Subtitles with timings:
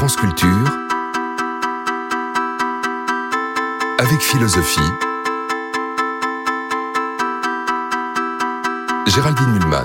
[0.00, 0.78] France Culture
[3.98, 4.80] avec philosophie.
[9.08, 9.84] Géraldine Mulman.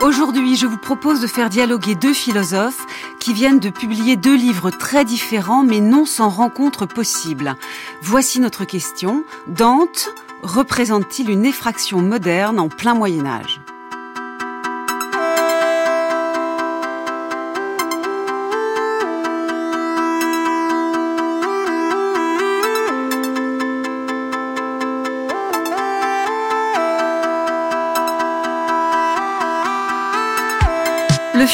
[0.00, 2.84] Aujourd'hui, je vous propose de faire dialoguer deux philosophes
[3.20, 7.54] qui viennent de publier deux livres très différents mais non sans rencontre possible.
[8.02, 9.22] Voici notre question.
[9.46, 10.08] Dante
[10.42, 13.57] représente-t-il une effraction moderne en plein Moyen Âge?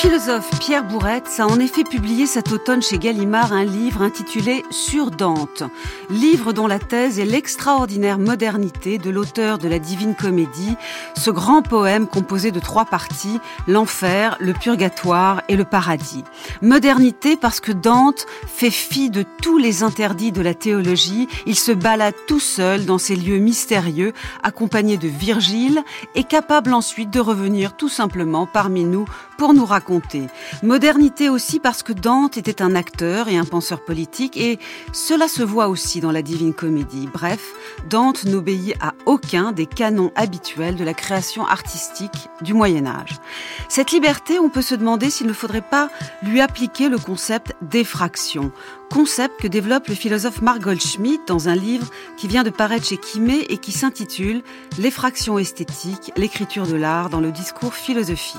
[0.05, 5.11] Philosophe Pierre Bourretz a en effet publié cet automne chez Gallimard un livre intitulé Sur
[5.11, 5.63] Dante,
[6.11, 10.77] livre dont la thèse est l'extraordinaire modernité de l'auteur de la Divine Comédie,
[11.17, 16.25] ce grand poème composé de trois parties, l'enfer, le purgatoire et le paradis.
[16.61, 21.73] Modernité parce que Dante fait fi de tous les interdits de la théologie, il se
[21.73, 25.83] balade tout seul dans ces lieux mystérieux, accompagné de Virgile,
[26.15, 30.27] et capable ensuite de revenir tout simplement parmi nous pour nous raconter.
[30.63, 34.59] Modernité aussi parce que Dante était un acteur et un penseur politique et
[34.93, 37.09] cela se voit aussi dans la Divine Comédie.
[37.13, 37.53] Bref,
[37.89, 43.21] Dante n'obéit à aucun des canons habituels de la création artistique du Moyen Âge.
[43.69, 45.91] Cette liberté, on peut se demander s'il ne faudrait pas
[46.23, 48.53] lui appliquer le concept d'effraction
[48.95, 52.97] concept que développe le philosophe Mark Goldschmidt dans un livre qui vient de paraître chez
[52.97, 54.43] Kimé et qui s'intitule
[54.79, 58.39] L'effraction esthétique, l'écriture de l'art dans le discours philosophique.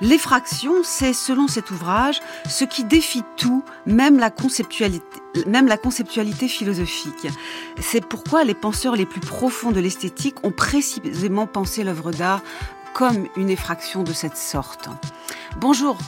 [0.00, 7.28] L'effraction, c'est, selon cet ouvrage, ce qui défie tout, même la conceptualité, philosophique.
[7.80, 12.42] C'est pourquoi les penseurs les plus profonds de l'esthétique ont précisément pensé l'œuvre d'art
[12.94, 14.88] comme une effraction de cette sorte.
[15.58, 15.98] Bonjour,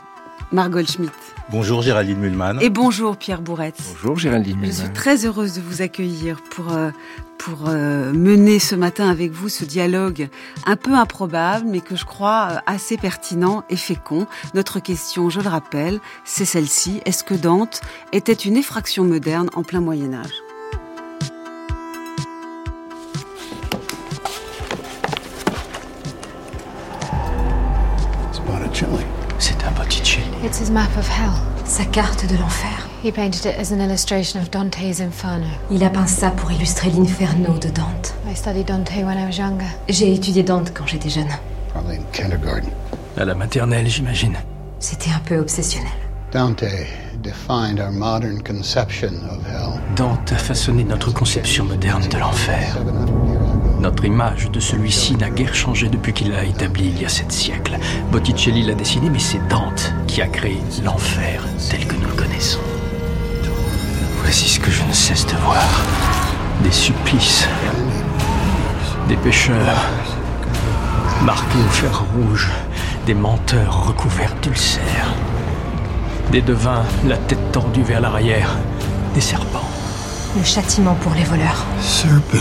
[0.52, 1.12] Margot Schmidt.
[1.50, 2.58] Bonjour Géraldine Mulman.
[2.60, 3.78] Et bonjour Pierre Bourretz.
[3.94, 4.70] Bonjour Géraldine Mulman.
[4.70, 6.90] Je suis très heureuse de vous accueillir pour, euh,
[7.38, 10.28] pour euh, mener ce matin avec vous ce dialogue
[10.66, 14.26] un peu improbable, mais que je crois euh, assez pertinent et fécond.
[14.54, 17.00] Notre question, je le rappelle, c'est celle-ci.
[17.06, 17.80] Est-ce que Dante
[18.12, 20.41] était une effraction moderne en plein Moyen Âge?
[30.62, 31.34] His map of hell.
[31.64, 32.88] Sa carte de l'enfer.
[33.02, 35.48] He painted it as an illustration of Dante's Inferno.
[35.70, 38.14] Il a peint ça pour illustrer l'Inferno de Dante.
[38.30, 39.66] I studied Dante when I was younger.
[39.88, 41.28] J'ai étudié Dante quand j'étais jeune.
[41.70, 42.70] Probably in kindergarten.
[43.16, 44.36] À la maternelle, j'imagine.
[44.78, 45.90] C'était un peu obsessionnel.
[46.32, 46.64] Dante
[47.22, 49.80] defined our modern conception of hell.
[49.96, 52.76] Dante a façonné notre conception moderne de l'enfer.
[53.82, 53.88] 700 years ago.
[53.88, 57.32] Notre image de celui-ci n'a guère changé depuis qu'il l'a établi il y a sept
[57.32, 57.78] siècles.
[58.10, 62.60] Botticelli l'a dessiné, mais c'est Dante qui a créé l'enfer tel que nous le connaissons.
[64.22, 65.68] Voici ce que je ne cesse de voir.
[66.62, 67.48] Des supplices.
[69.08, 69.90] Des pêcheurs.
[71.22, 72.48] Marqués au fer rouge.
[73.06, 75.12] Des menteurs recouverts d'ulcères.
[76.30, 78.56] Des devins, la tête tordue vers l'arrière.
[79.14, 79.71] Des serpents.
[80.36, 81.64] Le châtiment pour les voleurs.
[81.80, 82.38] Serpent.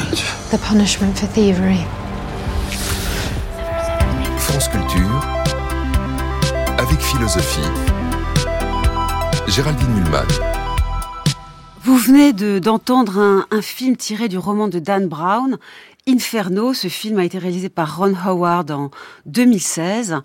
[0.52, 1.80] The punishment for thievery.
[4.38, 5.22] France Culture
[6.78, 7.60] avec philosophie.
[9.48, 10.26] Géraldine Mulman.
[11.84, 15.58] Vous venez de- d'entendre un, un film tiré du roman de Dan Brown,
[16.08, 16.74] Inferno.
[16.74, 18.90] Ce film a été réalisé par Ron Howard en
[19.28, 20.18] 2016.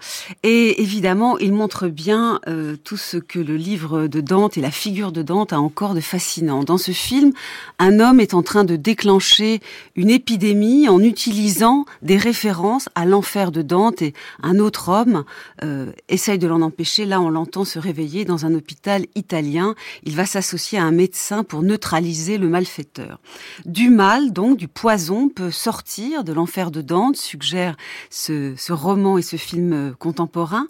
[0.43, 4.71] Et évidemment, il montre bien euh, tout ce que le livre de Dante et la
[4.71, 6.65] figure de Dante a encore de fascinant.
[6.65, 7.33] Dans ce film,
[7.79, 9.61] un homme est en train de déclencher
[9.97, 15.25] une épidémie en utilisant des références à l'enfer de Dante et un autre homme
[15.63, 17.05] euh, essaye de l'en empêcher.
[17.05, 19.75] Là, on l'entend se réveiller dans un hôpital italien.
[20.05, 23.21] Il va s'associer à un médecin pour neutraliser le malfaiteur.
[23.67, 27.77] Du mal, donc, du poison peut sortir de l'enfer de Dante, suggère
[28.09, 30.69] ce, roman et ce film euh, contemporain.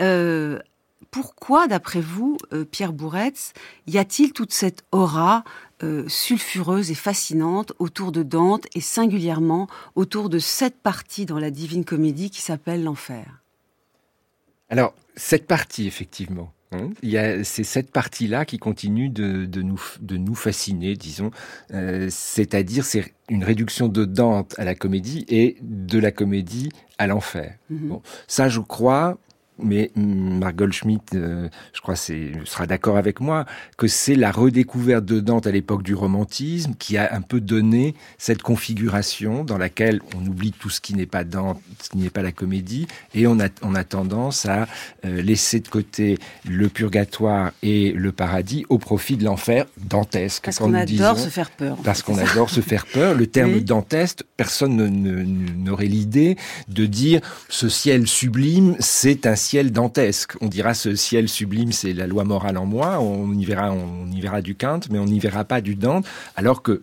[0.00, 0.58] Euh,
[1.12, 3.52] pourquoi, d'après vous, euh, Pierre Bourretz,
[3.86, 5.44] y a-t-il toute cette aura
[6.06, 9.66] sulfureuse et fascinante autour de Dante et singulièrement
[9.96, 13.42] autour de cette partie dans la Divine Comédie qui s'appelle l'enfer?
[14.70, 16.52] Alors, cette partie, effectivement.
[16.72, 20.94] Hein, il y a, c'est cette partie-là qui continue de, de nous, de nous fasciner,
[20.96, 21.30] disons.
[21.72, 27.06] Euh, c'est-à-dire, c'est une réduction de Dante à la comédie et de la comédie à
[27.06, 27.56] l'enfer.
[27.70, 27.88] Mhm.
[27.88, 29.18] Bon, ça, je crois,
[29.62, 35.20] mais Margot Schmidt, euh, je crois, sera d'accord avec moi, que c'est la redécouverte de
[35.20, 40.26] Dante à l'époque du romantisme qui a un peu donné cette configuration dans laquelle on
[40.26, 43.38] oublie tout ce qui n'est pas Dante, ce qui n'est pas la comédie, et on
[43.40, 44.66] a, on a tendance à
[45.04, 46.18] euh, laisser de côté
[46.48, 50.44] le purgatoire et le paradis au profit de l'enfer dantesque.
[50.44, 51.76] Parce qu'on adore se faire peur.
[51.84, 53.14] Parce qu'on adore se faire peur.
[53.14, 54.76] Le terme dantesque, personne
[55.64, 56.36] n'aurait l'idée
[56.68, 60.32] de dire ce ciel sublime, c'est un ciel dantesque.
[60.40, 63.00] On dira ce ciel sublime, c'est la loi morale en moi.
[63.00, 66.06] On y verra, on y verra du Kant, mais on n'y verra pas du Dante.
[66.36, 66.82] Alors que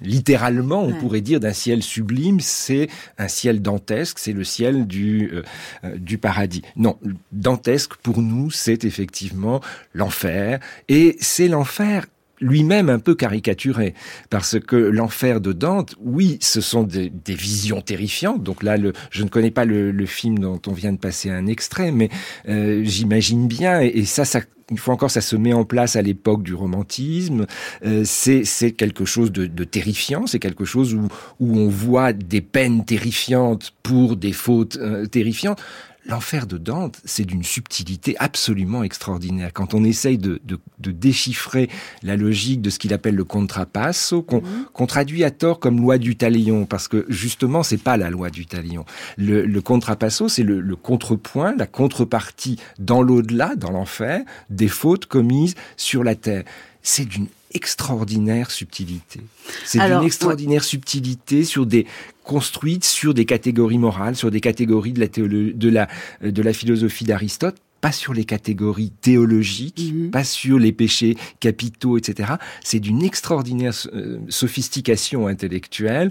[0.00, 5.30] littéralement, on pourrait dire d'un ciel sublime, c'est un ciel dantesque, c'est le ciel du
[5.32, 5.42] euh,
[5.84, 6.62] euh, du paradis.
[6.76, 6.98] Non,
[7.32, 9.60] dantesque pour nous, c'est effectivement
[9.94, 12.06] l'enfer, et c'est l'enfer
[12.40, 13.94] lui-même un peu caricaturé,
[14.30, 18.42] parce que l'enfer de Dante, oui, ce sont des, visions terrifiantes.
[18.42, 21.46] Donc là, le, je ne connais pas le, film dont on vient de passer un
[21.46, 22.10] extrait, mais
[22.48, 24.40] euh, j'imagine bien, et, ça, ça
[24.70, 27.46] une fois encore, ça se met en place à l'époque du romantisme.
[27.84, 31.06] Euh, c'est quelque chose de, de terrifiant, c'est quelque chose où,
[31.38, 35.62] où on voit des peines terrifiantes pour des fautes euh, terrifiantes.
[36.08, 39.52] L'enfer de Dante, c'est d'une subtilité absolument extraordinaire.
[39.52, 40.40] Quand on essaye de,
[40.78, 41.68] déchiffrer
[42.02, 46.16] la logique de ce qu'il appelle le contrapasso, qu'on traduit à tort comme loi du
[46.16, 48.84] talion, parce que justement, c'est pas la loi du talion.
[49.16, 55.06] Le, le contrapasso, c'est le, le contrepoint, la contrepartie dans l'au-delà, dans l'enfer, des fautes
[55.06, 56.44] commises sur la terre.
[56.82, 57.26] C'est d'une
[57.56, 59.20] extraordinaire subtilité.
[59.64, 61.86] C'est d'une extraordinaire subtilité sur des
[62.22, 65.88] construite sur des catégories morales, sur des catégories de la, de la,
[66.22, 70.10] de la philosophie d'Aristote, pas sur les catégories théologiques, mhm.
[70.10, 72.34] pas sur les péchés capitaux, etc.
[72.64, 76.10] C'est d'une extraordinaire euh, sophistication intellectuelle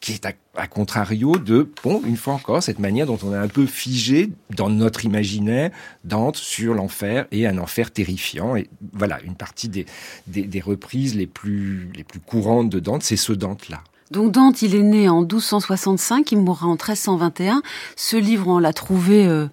[0.00, 0.26] qui est
[0.56, 4.30] à, contrario de, bon, une fois encore, cette manière dont on a un peu figé
[4.54, 5.70] dans notre imaginaire
[6.04, 8.56] Dante sur l'enfer et un enfer terrifiant.
[8.56, 9.84] Et voilà, une partie des,
[10.26, 13.82] des, des reprises les plus, les plus courantes de Dante, c'est ce Dante-là.
[14.10, 17.62] Donc Dante, il est né en 1265, il mourra en 1321.
[17.94, 19.46] Ce livre, on l'a trouvé euh,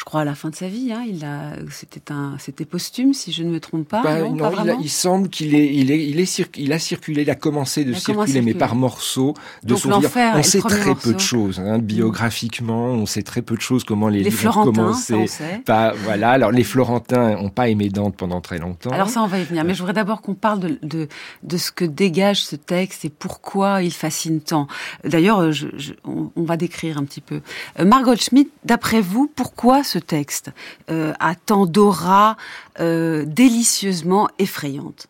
[0.00, 0.94] je crois, à la fin de sa vie.
[0.94, 4.02] Hein, il a, c'était un, c'était posthume, si je ne me trompe pas.
[4.02, 7.34] Bah, non, il, semble qu'il est, il est, il est, il a circulé, il a
[7.34, 10.10] commencé de circuler, mais par morceaux de son livre.
[10.36, 14.08] On sait très peu de choses, hein, biographiquement, on sait très peu de choses comment
[14.08, 15.26] les, les livres ont commencé.
[15.66, 16.30] Pas, voilà.
[16.30, 18.92] Alors les Florentins n'ont pas aimé Dante pendant très longtemps.
[18.92, 19.64] Alors ça, on va y venir.
[19.64, 21.08] Mais je voudrais d'abord qu'on parle de, de,
[21.42, 24.66] de, ce que dégage ce texte et pourquoi il fascine tant.
[25.04, 27.42] D'ailleurs, je, je, on, va décrire un petit peu.
[27.78, 30.50] Euh, Margot Schmidt, d'après vous, pourquoi ce texte
[30.90, 32.36] euh, a tant d'aura
[32.78, 35.08] euh, délicieusement effrayante.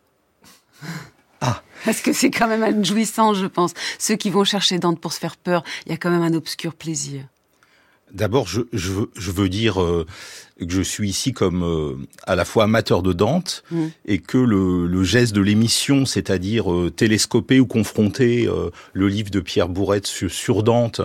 [1.40, 1.62] Ah.
[1.84, 3.72] Parce que c'est quand même une jouissance, je pense.
[3.98, 6.34] Ceux qui vont chercher Dante pour se faire peur, il y a quand même un
[6.34, 7.24] obscur plaisir.
[8.12, 10.04] D'abord, je, veux, dire, euh,
[10.66, 11.96] que je suis ici comme euh,
[12.26, 13.86] à la fois amateur de Dante mm.
[14.06, 19.30] et que le, le geste de l'émission, c'est-à-dire euh, télescoper ou confronter euh, le livre
[19.30, 21.00] de Pierre Bourrette sur, sur Dante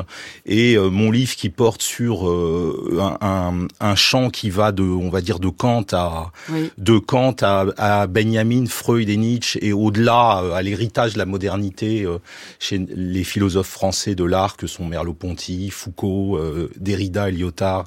[0.46, 5.22] et mon livre qui porte sur un, un, un, champ qui va de, on va
[5.22, 6.32] dire, de Kant à
[6.78, 12.06] de Kant à, à, Benjamin, Freud et Nietzsche et au-delà à l'héritage de la modernité
[12.60, 16.40] chez les philosophes français de l'art que sont Merleau-Ponty, Foucault,
[16.78, 17.86] Derrida, Lyotard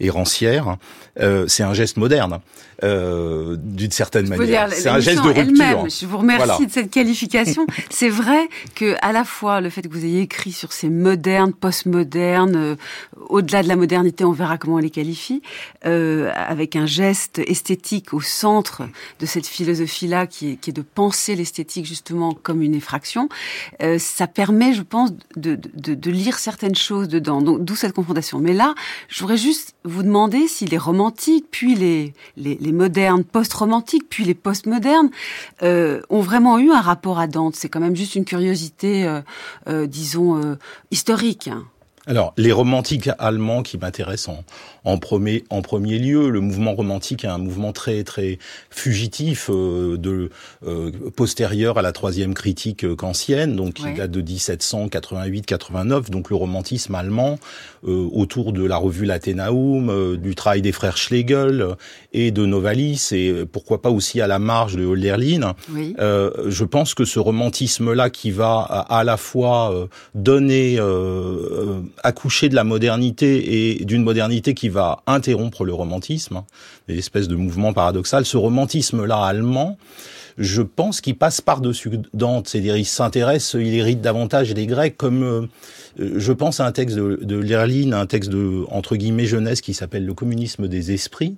[0.00, 0.76] et Rancière.
[1.20, 2.40] Euh, c'est un geste moderne,
[2.82, 4.72] euh, d'une certaine manière.
[4.72, 5.88] C'est un geste de rupture.
[5.88, 7.66] Je vous remercie de cette qualification.
[7.90, 11.52] c'est vrai que à la fois le fait que vous ayez écrit sur ces modernes,
[11.52, 12.76] postmodernes, euh,
[13.28, 15.42] au-delà de la modernité, on verra comment on les qualifie,
[15.86, 18.82] euh, avec un geste esthétique au centre
[19.20, 23.28] de cette philosophie-là, qui est, qui est de penser l'esthétique justement comme une effraction.
[23.82, 27.42] Euh, ça permet, je pense, de, de, de lire certaines choses dedans.
[27.42, 28.38] Donc, d'où cette confrontation.
[28.38, 28.74] Mais là,
[29.08, 34.24] je voudrais juste vous demander si les romantiques, puis les, les, les modernes, post-romantiques, puis
[34.24, 35.10] les post-modernes,
[35.62, 37.54] euh, ont vraiment eu un rapport à Dante.
[37.56, 39.20] C'est quand même juste une curiosité, euh,
[39.68, 40.56] euh, disons,
[40.90, 41.50] historique.
[42.06, 44.44] Alors, les romantiques allemands qui m'intéressent en,
[44.84, 46.30] en premier, en premier lieu.
[46.30, 48.38] Le mouvement romantique est un mouvement très très
[48.70, 50.30] fugitif euh, de
[50.66, 56.10] euh, postérieur à la troisième critique euh, kantienne, donc qui date de 1788-89.
[56.10, 57.38] Donc le romantisme allemand
[57.86, 61.66] euh, autour de la revue L'Athénaum, du travail des frères Schlegel
[62.12, 65.54] et de Novalis et pourquoi pas aussi à la marge de Hölderlin.
[65.70, 65.94] Oui.
[65.98, 70.78] je pense que ce romantisme-là qui va à, à la fois donner
[72.02, 76.44] accoucher de la modernité et d'une modernité qui va interrompre le romantisme, hein,
[76.88, 78.24] une espèce de mouvement paradoxal.
[78.24, 79.78] Ce romantisme-là allemand,
[80.38, 82.48] je pense qu'il passe par-dessus Dante.
[82.48, 85.46] C'est-à-dire, il s'intéresse, il hérite davantage des Grecs, comme euh,
[85.98, 90.06] je pense à un texte de, de un texte de entre guillemets jeunesse qui s'appelle
[90.06, 91.36] Le communisme des esprits,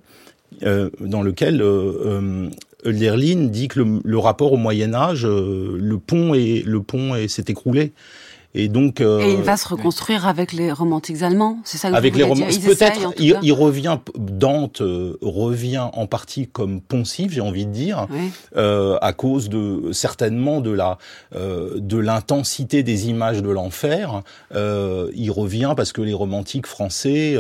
[0.63, 2.49] euh, dans lequel euh,
[2.85, 7.93] dit que le, rapport au Moyen Âge, le pont et le pont s'est écroulé.
[8.57, 11.97] Et donc, euh, et il va se reconstruire avec les romantiques allemands, c'est ça que
[11.97, 13.13] Avec les romantiques, peut-être.
[13.19, 18.31] Il, il, revient, Dante euh, revient en partie comme poncif, j'ai envie de dire, oui.
[18.57, 20.99] euh, à cause de certainement de la
[21.35, 24.23] euh, de l'intensité des images de l'enfer.
[24.55, 27.37] Euh, il revient parce que les romantiques français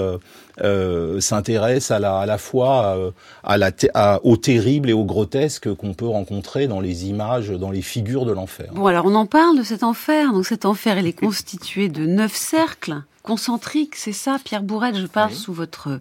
[0.63, 5.73] euh, s'intéresse à la, à la fois à la à, au terrible et au grotesque
[5.75, 8.71] qu'on peut rencontrer dans les images, dans les figures de l'enfer.
[8.73, 10.33] Bon, alors on en parle de cet enfer.
[10.33, 15.07] Donc cet enfer, il est constitué de neuf cercles concentriques, c'est ça, Pierre Bourrette, je
[15.07, 15.37] parle oui.
[15.37, 15.99] sous votre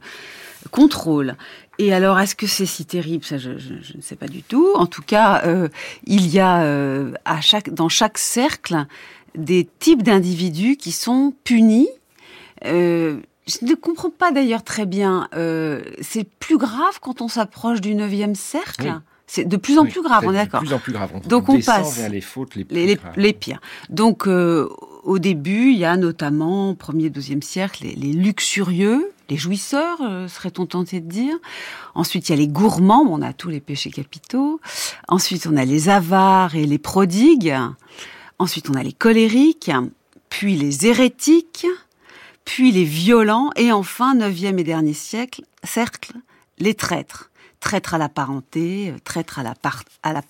[0.71, 1.35] contrôle.
[1.79, 3.23] Et alors, est-ce que c'est si terrible?
[3.23, 4.73] Ça, je, je, je, ne sais pas du tout.
[4.75, 5.69] En tout cas, euh,
[6.05, 8.85] il y a euh, à chaque, dans chaque cercle
[9.35, 11.89] des types d'individus qui sont punis.
[12.65, 15.27] Euh, je ne comprends pas d'ailleurs très bien.
[15.35, 18.85] Euh, c'est plus grave quand on s'approche du neuvième cercle.
[18.85, 19.01] Oui.
[19.25, 20.61] C'est de plus en oui, plus grave, on est d'accord.
[20.61, 21.11] De plus en plus grave.
[21.13, 23.61] On Donc on passe vers les fautes les, les, les, les pires.
[23.89, 24.69] Donc euh,
[25.03, 30.27] au début, il y a notamment premier, deuxième siècle les, les luxurieux, les jouisseurs, euh,
[30.27, 31.35] serait-on tenté de dire.
[31.95, 34.59] Ensuite, il y a les gourmands, on a tous les péchés capitaux.
[35.07, 37.55] Ensuite, on a les avares et les prodigues.
[38.39, 39.71] Ensuite, on a les colériques,
[40.29, 41.65] puis les hérétiques,
[42.45, 46.13] puis les violents, et enfin, neuvième et dernier siècle, cercle,
[46.59, 47.29] les traîtres.
[47.59, 50.21] Traîtres à la parenté, traîtres à la, par, à la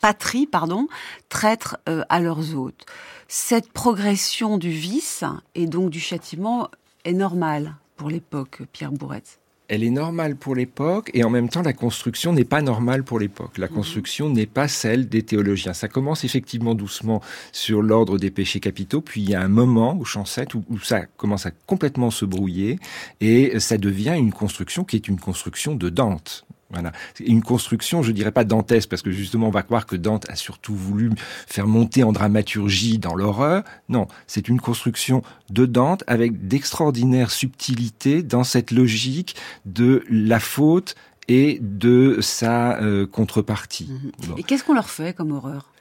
[0.00, 0.86] patrie, pardon,
[1.28, 2.86] traîtres euh, à leurs hôtes.
[3.28, 6.68] Cette progression du vice et donc du châtiment
[7.04, 9.41] est normale pour l'époque, Pierre Bourrette
[9.72, 13.18] elle est normale pour l'époque et en même temps la construction n'est pas normale pour
[13.18, 13.56] l'époque.
[13.56, 14.32] La construction mmh.
[14.34, 15.72] n'est pas celle des théologiens.
[15.72, 19.96] Ça commence effectivement doucement sur l'ordre des péchés capitaux, puis il y a un moment
[19.96, 22.78] au champ 7 où, où, ça commence à complètement se brouiller
[23.22, 26.44] et ça devient une construction qui est une construction de Dante.
[26.72, 26.92] Voilà.
[27.20, 30.36] Une construction, je dirais pas dantesque, parce que justement, on va croire que Dante a
[30.36, 31.10] surtout voulu
[31.46, 33.62] faire monter en dramaturgie dans l'horreur.
[33.88, 39.36] Non, c'est une construction de Dante avec d'extraordinaires subtilités dans cette logique
[39.66, 40.94] de la faute
[41.28, 43.90] et de sa euh, contrepartie.
[43.90, 44.26] Mmh.
[44.28, 44.36] Bon.
[44.36, 45.71] Et qu'est-ce qu'on leur fait comme horreur?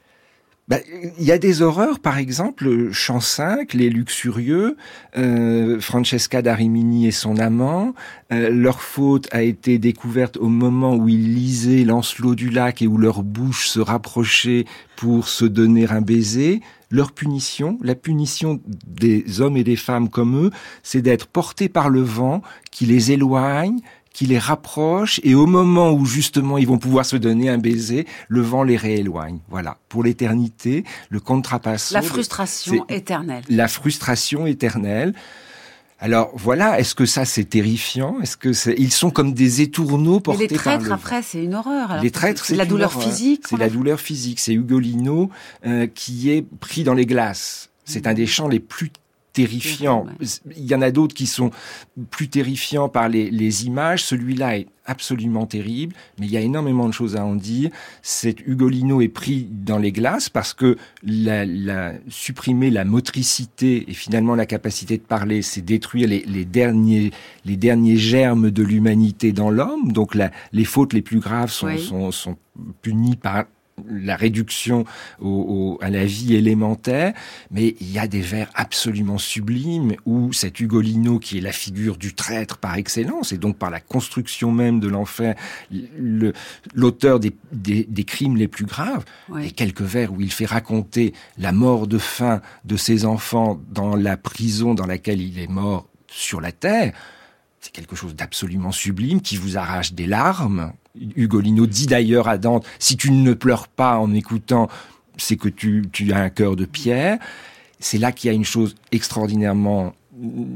[0.72, 0.78] Bah,
[1.20, 4.78] il y a des horreurs, par exemple, Chant 5, Les Luxurieux,
[5.18, 7.94] euh, Francesca d'Arimini et son amant.
[8.32, 12.88] Euh, leur faute a été découverte au moment où ils lisaient Lancelot du lac et
[12.88, 14.64] où leur bouche se rapprochait
[14.96, 16.62] pour se donner un baiser.
[16.90, 20.52] Leur punition, la punition des hommes et des femmes comme eux,
[20.84, 23.82] c'est d'être portés par le vent qui les éloigne,
[24.14, 28.06] qui les rapproche et au moment où justement ils vont pouvoir se donner un baiser,
[28.28, 29.40] le vent les rééloigne.
[29.50, 31.94] Voilà, pour l'éternité, le contrapasso.
[31.94, 33.44] La frustration éternelle.
[33.50, 35.14] La frustration éternelle.
[36.04, 38.20] Alors voilà, est-ce que ça c'est terrifiant?
[38.22, 38.74] Est-ce que c'est...
[38.78, 40.92] ils sont comme des étourneaux portés par les traîtres le...
[40.94, 41.92] après c'est une horreur.
[41.92, 43.46] Alors les traîtres c'est la douleur physique.
[43.48, 44.40] C'est la douleur physique.
[44.40, 45.30] C'est Ugolino
[45.66, 47.70] euh, qui est pris dans les glaces.
[47.86, 48.92] C'est un des chants les plus
[49.34, 50.06] terrifiant.
[50.56, 51.52] Il y en a d'autres qui sont
[52.10, 54.04] plus terrifiants par les, les images.
[54.04, 57.70] Celui-là est absolument terrible, mais il y a énormément de choses à en dire.
[58.02, 63.94] Cet Ugolino est pris dans les glaces parce que la, la, supprimer la motricité et
[63.94, 67.12] finalement la capacité de parler, c'est détruire les, les, derniers,
[67.46, 69.92] les derniers germes de l'humanité dans l'homme.
[69.92, 71.80] Donc la, les fautes les plus graves sont, oui.
[71.80, 72.38] sont, sont
[72.82, 73.46] punies par
[73.90, 74.86] la réduction
[75.20, 77.14] au, au, à la vie élémentaire,
[77.50, 81.98] mais il y a des vers absolument sublimes où cet Ugolino, qui est la figure
[81.98, 85.36] du traître par excellence, et donc par la construction même de l'enfer,
[86.74, 89.06] l'auteur des, des, des, crimes les plus graves,
[89.42, 93.96] et quelques vers où il fait raconter la mort de faim de ses enfants dans
[93.96, 96.94] la prison dans laquelle il est mort sur la terre,
[97.62, 100.74] c'est quelque chose d'absolument sublime qui vous arrache des larmes.
[101.16, 104.68] Ugolino dit d'ailleurs à Dante, si tu ne pleures pas en écoutant,
[105.18, 107.20] c'est que tu, tu as un cœur de pierre.
[107.80, 109.94] C'est là qu'il y a une chose extraordinairement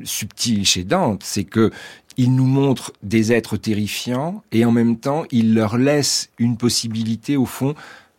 [0.04, 1.72] subtile chez Dante, c'est que
[2.18, 7.36] il nous montre des êtres terrifiants et en même temps il leur laisse une possibilité
[7.36, 7.76] au fond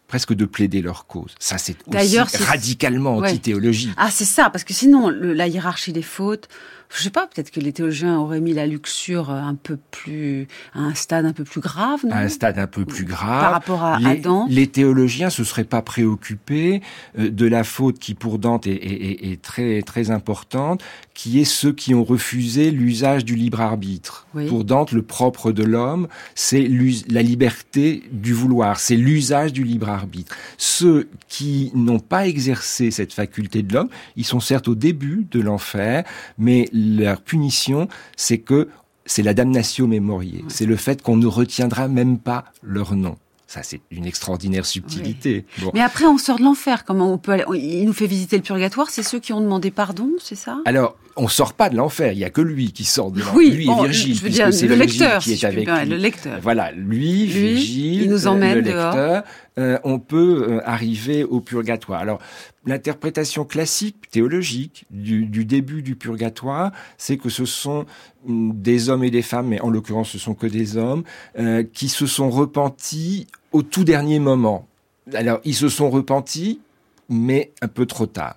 [0.06, 1.34] presque de plaider leur cause.
[1.38, 3.28] Ça, c'est aussi radicalement ouais.
[3.28, 3.94] antithéologique.
[3.96, 6.48] Ah, c'est ça, parce que sinon, le, la hiérarchie des fautes,
[6.90, 10.80] je sais pas, peut-être que les théologiens auraient mis la luxure un peu plus, à
[10.80, 12.12] un stade un peu plus grave, non?
[12.12, 13.40] À un stade un peu plus grave.
[13.40, 14.50] Par rapport à, les, Dante.
[14.50, 16.82] Les théologiens se seraient pas préoccupés
[17.18, 20.82] euh, de la faute qui pour Dante est, est, est, très très importante,
[21.14, 24.26] qui est ceux qui ont refusé l'usage du libre arbitre.
[24.34, 24.46] Oui.
[24.46, 26.68] Pour Dante, le propre de l'homme, c'est
[27.08, 30.36] la liberté du vouloir, c'est l'usage du libre arbitre.
[30.58, 35.40] Ceux qui n'ont pas exercé cette faculté de l'homme, ils sont certes au début de
[35.40, 36.04] l'enfer,
[36.38, 38.68] mais leur punition, c'est que
[39.04, 40.44] c'est la damnatio memoriae.
[40.48, 43.16] C'est le fait qu'on ne retiendra même pas leur nom.
[43.48, 45.44] Ça, c'est une extraordinaire subtilité.
[45.58, 45.64] Oui.
[45.64, 45.70] Bon.
[45.72, 46.84] Mais après, on sort de l'enfer.
[46.84, 47.44] Comment on peut aller...
[47.54, 48.90] Il nous fait visiter le purgatoire.
[48.90, 50.58] C'est ceux qui ont demandé pardon, c'est ça?
[50.64, 52.10] Alors, on sort pas de l'enfer.
[52.12, 53.36] Il y a que lui qui sort de l'enfer.
[53.36, 54.16] Oui, lui bon, et Virgile.
[54.16, 56.40] Je veux dire, le lecteur, qui est si avec bien, le lecteur.
[56.42, 59.22] Voilà, lui, lui, Virgile, il nous emmène le lecteur.
[59.58, 62.00] Euh, on peut euh, arriver au purgatoire.
[62.00, 62.18] Alors,
[62.66, 67.86] l'interprétation classique théologique du, du, début du purgatoire, c'est que ce sont
[68.26, 71.04] mm, des hommes et des femmes, mais en l'occurrence, ce sont que des hommes,
[71.38, 74.66] euh, qui se sont repentis au tout dernier moment.
[75.14, 76.60] Alors, ils se sont repentis,
[77.08, 78.36] mais un peu trop tard.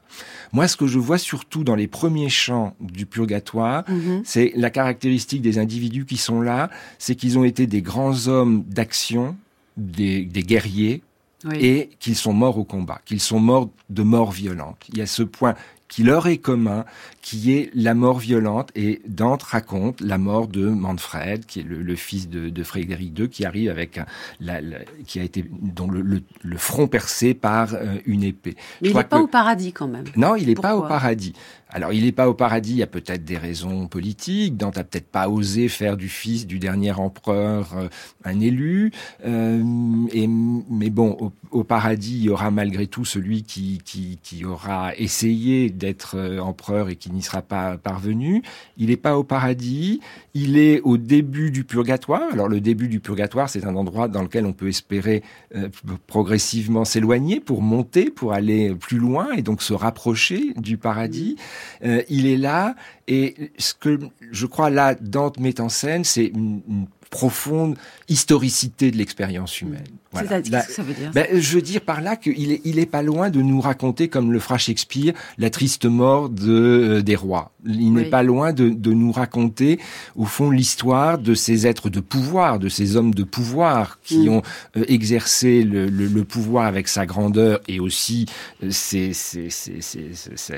[0.54, 3.96] Moi, ce que je vois surtout dans les premiers chants du purgatoire, Mhm.
[3.98, 4.22] mmh.
[4.26, 6.70] c'est la caractéristique des individus qui sont là,
[7.00, 9.36] c'est qu'ils ont été des grands hommes d'action,
[9.78, 11.02] des, des guerriers,
[11.46, 11.58] oui.
[11.66, 14.78] et qu'ils sont morts au combat, qu'ils sont morts de mort violente.
[14.90, 15.56] Il y a ce point
[15.88, 16.86] qui leur est commun,
[17.24, 18.70] qui est la mort violente.
[18.76, 23.18] Et Dante raconte la mort de Manfred, qui est le, le fils de, de, Frédéric
[23.18, 24.06] II, qui arrive avec un,
[24.40, 24.78] la, la,
[25.08, 28.56] qui a été dont le, le, le front percé par euh, une épée.
[28.82, 30.06] Mais Je il n'est pas que- au paradis quand même.
[30.16, 31.34] non, il n'est pas au paradis.
[31.72, 34.58] Alors, il n'est pas au paradis, il y a peut-être des raisons politiques.
[34.58, 37.88] Dante n'a peut-être pas osé faire du fils du dernier empereur euh,
[38.24, 38.92] un élu.
[39.24, 44.96] Euh, mais bon, au, paradis, il y aura malgré tout celui qui, qui, qui aura
[44.96, 48.42] essayé d'être euh, empereur et qui n'y sera pas parvenu.
[48.78, 50.02] Il n'est pas au paradis,
[50.34, 52.24] il est au début du purgatoire.
[52.32, 55.22] Alors, le début du purgatoire, c'est un endroit dans lequel on peut espérer
[55.56, 55.70] euh,
[56.08, 61.36] progressivement s'éloigner pour monter, pour aller plus loin et donc se rapprocher du paradis.
[61.82, 62.76] Il est là
[63.10, 64.00] et ce que
[64.32, 67.76] je crois là Dante met en scène, c'est une, une profonde
[68.08, 69.84] historicité de l'expérience humaine.
[70.12, 70.28] Voilà.
[70.30, 72.88] C'est-à-dire, que ça veut dire ben, je veux dire par là qu'il est, il est
[72.88, 77.16] pas loin de nous raconter, comme le fera Shakespeare, la triste mort de, euh, des
[77.16, 77.52] rois.
[77.66, 79.80] Il n'est pas loin de, de nous raconter,
[80.16, 84.30] au fond, l'histoire de ces êtres de pouvoir, de ces hommes de pouvoir qui Mm.
[84.30, 84.42] ont
[84.78, 88.26] euh, exercé le, le- le pouvoir avec sa grandeur et aussi
[88.64, 89.82] euh, ses- ses- ses-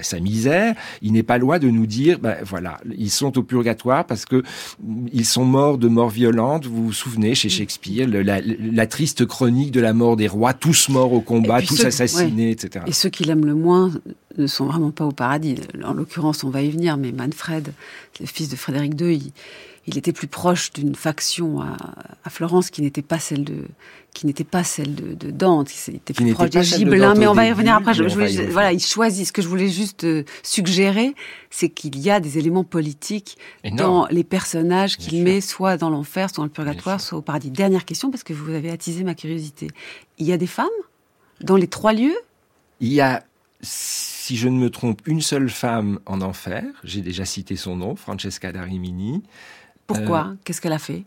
[0.02, 0.76] sa misère.
[1.02, 4.44] Il n'est pas loin de nous dire, ben voilà, ils sont au purgatoire parce que
[5.12, 6.66] ils sont morts de mort violente.
[6.66, 10.54] Vous vous souvenez chez Shakespeare le- la, la triste chronique de la mort des rois,
[10.54, 12.86] tous morts au combat, tous ceux- assassinés, etc.
[12.88, 13.92] Et ceux qui l'aiment le moins
[14.38, 15.56] ne sont vraiment pas au paradis.
[15.84, 17.74] En l'occurrence, on va y venir, mais Manfred,
[18.20, 19.32] le fils de Frédéric II, il,
[19.88, 21.76] il était plus proche d'une faction à,
[22.24, 23.66] à Florence qui n'était pas celle de
[24.14, 27.34] qui n'était pas celle de, de Dante, il était plus proche des Gibelins, mais on
[27.34, 27.94] va y revenir après.
[27.94, 29.26] Je, je voulais- y voilà, il choisit.
[29.26, 31.16] Ce que je voulais juste euh, suggérer,
[31.50, 33.78] c'est qu'il y a des éléments politiques Énorme.
[33.80, 37.52] dans les personnages qu'il met soit dans l'enfer, soit dans le purgatoire, soit au paradis.
[37.52, 39.68] Dernière question, parce que vous avez attisé ma curiosité.
[40.18, 40.68] Il y a des femmes
[41.40, 42.18] dans les trois lieux?
[42.82, 43.24] Il y a,
[43.62, 46.66] si je ne me trompe, une seule femme en enfer.
[46.84, 48.66] J'ai déjà cité son nom, Francesca da
[49.88, 51.04] Pourquoi Qu'est-ce qu'elle a fait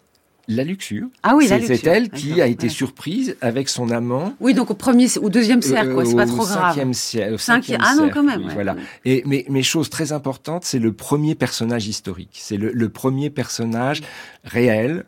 [0.46, 1.06] La luxure.
[1.22, 1.92] Ah oui, la C'est- C'est luxure.
[1.92, 2.72] elle qui a été ouais.
[2.72, 4.34] surprise avec son amant.
[4.40, 6.04] Oui, donc au premier, au deuxième cercle, quoi.
[6.04, 6.74] C'est pas Euh, trop grave.
[6.74, 8.52] cinquième au Cinqui- cinquième Ah non, cercle, quand même, oui, ouais.
[8.54, 8.76] Voilà.
[9.06, 12.30] Et mais, mais chose très importante, c'est le premier personnage historique.
[12.34, 14.02] C'est le, le premier personnage
[14.44, 15.04] réel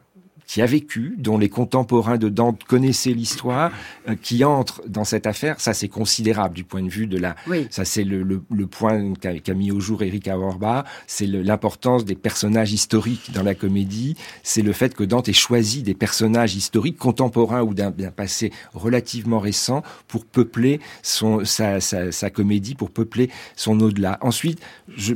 [0.47, 3.73] qui a vécu, dont les contemporains de Dante connaissaient l'histoire,
[4.09, 5.61] euh, qui entre dans cette affaire.
[5.61, 7.35] Ça, c'est considérable du point de vue de la.
[7.49, 7.67] Oui.
[7.71, 10.85] Ça, c'est le, le, le point qu'a qu'a mis au jour Eric Auerbach.
[11.07, 14.17] C'est l'importance des personnages historiques dans la comédie.
[14.43, 18.53] C'est le fait que Dante ait choisi des personnages historiques contemporains ou d'un d'un passé
[18.75, 24.19] relativement récent pour peupler son, sa, sa, sa comédie, pour peupler son au-delà.
[24.21, 24.61] Ensuite,
[24.97, 25.15] je,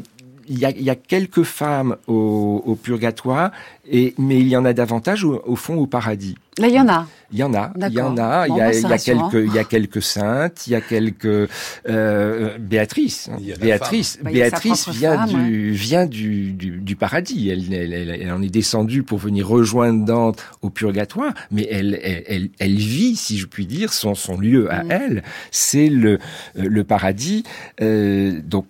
[0.50, 3.52] il y, a, quelques femmes au, purgatoire,
[3.86, 6.34] mais il y en a davantage au fond au paradis.
[6.58, 7.06] Là, il y en a.
[7.32, 8.98] Il y en a, il y en a, il y a, bah, il y a
[8.98, 11.48] quelques, il y a quelques saintes, il y a quelques
[11.88, 13.30] euh, Béatrice.
[13.38, 16.06] Il y a la Béatrice, Bah, il y a sa Béatrice vient femme, du vient
[16.06, 17.48] du, du, du paradis.
[17.48, 22.00] Elle, elle, elle, elle en est descendue pour venir rejoindre Dante au purgatoire, mais elle,
[22.02, 24.90] elle, elle, elle vit, si je puis dire, son son lieu à Mm.
[24.90, 26.18] elle, c'est le
[26.56, 27.44] le paradis.
[27.80, 28.66] Euh, donc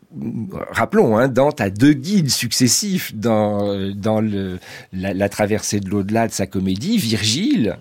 [0.71, 4.59] rappelons, hein, Dante a deux guides successifs dans dans le
[4.93, 7.79] la, la traversée de l'au-delà de sa comédie, Virgile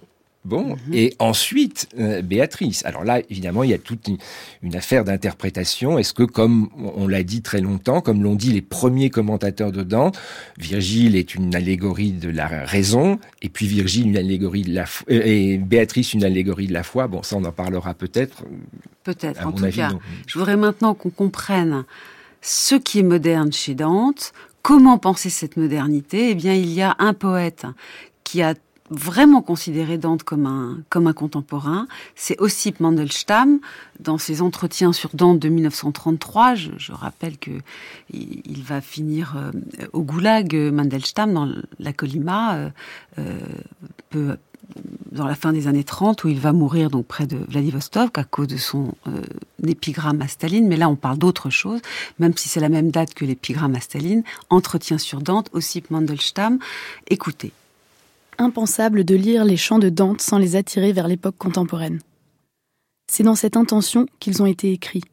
[0.50, 0.94] Bon, mhm.
[0.94, 2.84] et ensuite euh, Béatrice.
[2.84, 6.00] Alors là, évidemment, il y a toute une, affaire d'interprétation.
[6.00, 9.84] Est-ce que, comme on l'a dit très longtemps, comme l'ont dit les premiers commentateurs de
[9.84, 10.20] Dante,
[10.58, 15.06] Virgile est une allégorie de la raison, et puis Virgile une allégorie de la foi,
[15.12, 17.08] euh, et Béatrice une allégorie de la foi.
[17.08, 18.44] Bon, ça, on en parlera peut-être.
[19.04, 19.46] Peut-être.
[19.46, 19.92] En tout cas,
[20.26, 21.86] je voudrais maintenant qu'on comprenne
[22.42, 24.34] ce qui est moderne chez Dante.
[24.64, 27.66] Comment penser cette modernité Eh bien, il y a un poète
[28.24, 28.56] qui a
[28.90, 33.60] vraiment considéré Dante comme un, comme un contemporain, c'est Ossip Mandelstam.
[34.00, 37.52] Dans ses entretiens sur Dante de 1933, je, je rappelle que
[38.12, 39.52] il, va finir euh,
[39.94, 41.50] au goulag, euh, Mandelstam, dans
[41.80, 42.70] la Colima, euh,
[43.20, 43.40] euh,
[44.10, 44.38] peu,
[45.12, 48.24] dans la fin des années 30, où il va mourir donc près de Vladivostok à
[48.24, 49.22] cause de son euh,
[49.66, 50.68] épigramme à Staline.
[50.68, 51.82] Mais là, on parle d'autre chose,
[52.20, 54.24] même si c'est la même date que l'épigramme à Staline.
[54.50, 56.60] Entretien sur Dante, Ossip Mandelstam.
[57.10, 57.52] Écoutez
[58.40, 62.00] impensable de lire les chants de Dante sans les attirer vers l'époque contemporaine.
[63.12, 65.04] C'est dans cette intention qu'ils ont été écrits.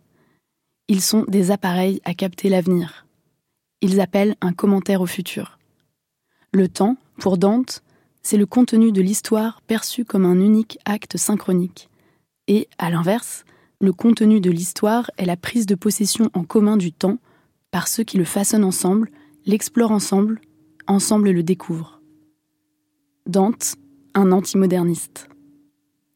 [0.88, 3.06] Ils sont des appareils à capter l'avenir.
[3.82, 5.58] Ils appellent un commentaire au futur.
[6.52, 7.82] Le temps, pour Dante,
[8.22, 11.88] c'est le contenu de l'histoire perçu comme un unique acte synchronique.
[12.48, 13.44] Et, à l'inverse,
[13.80, 17.18] le contenu de l'histoire est la prise de possession en commun du temps
[17.70, 19.10] par ceux qui le façonnent ensemble,
[19.44, 20.40] l'explorent ensemble,
[20.86, 21.95] ensemble le découvrent.
[23.26, 23.74] Dante,
[24.14, 25.28] un antimoderniste.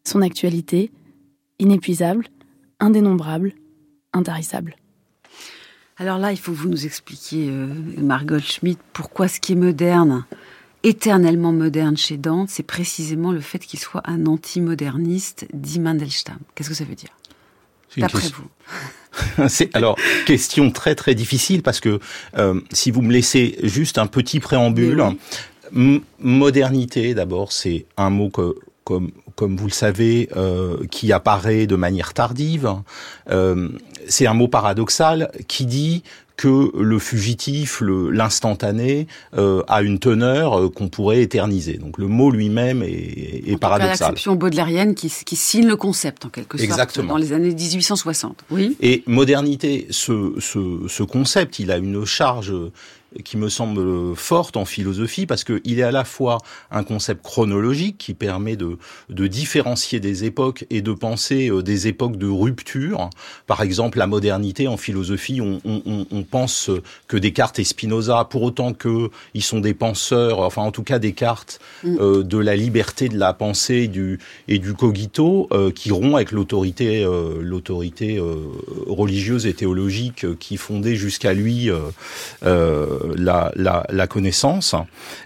[0.07, 0.91] Son actualité,
[1.59, 2.27] inépuisable,
[2.79, 3.53] indénombrable,
[4.13, 4.77] intarissable.
[5.97, 7.67] Alors là, il faut que vous nous expliquiez, euh,
[7.99, 10.25] Margot Schmidt, pourquoi ce qui est moderne,
[10.83, 16.39] éternellement moderne chez Dante, c'est précisément le fait qu'il soit un antimoderniste, dit Mandelstam.
[16.55, 17.11] Qu'est-ce que ça veut dire?
[17.97, 21.99] D'après vous C'est alors question très très difficile parce que
[22.39, 25.05] euh, si vous me laissez juste un petit préambule,
[25.73, 28.55] modernité, d'abord, c'est un mot que,
[28.85, 32.75] comme, comme vous le savez, euh, qui apparaît de manière tardive.
[33.31, 33.69] Euh,
[34.09, 36.03] c'est un mot paradoxal qui dit
[36.41, 39.07] que le fugitif, l'instantané,
[39.37, 41.75] euh, a une teneur euh, qu'on pourrait éterniser.
[41.75, 43.97] Donc le mot lui-même est, est en paradoxal.
[43.97, 47.09] C'est l'acception baudelairienne qui, qui, signe le concept en quelque sorte Exactement.
[47.09, 48.45] dans les années 1860.
[48.51, 48.75] Oui.
[48.81, 52.55] Et modernité, ce, ce, ce concept, il a une charge
[53.25, 56.39] qui me semble forte en philosophie parce qu'il est à la fois
[56.71, 61.89] un concept chronologique qui permet de, de différencier des époques et de penser euh, des
[61.89, 63.11] époques de rupture.
[63.47, 66.71] Par exemple, la modernité en philosophie, on, on, on pense
[67.09, 70.99] que Descartes et Spinoza, pour autant que ils sont des penseurs, enfin en tout cas
[70.99, 71.97] Descartes, mm.
[72.01, 74.19] euh, de la liberté de la pensée et du,
[74.49, 78.37] et du cogito, euh, qui rompt avec l'autorité euh, l'autorité euh,
[78.87, 81.71] religieuse et théologique qui fondait jusqu'à lui
[83.17, 84.75] la, la, la, connaissance.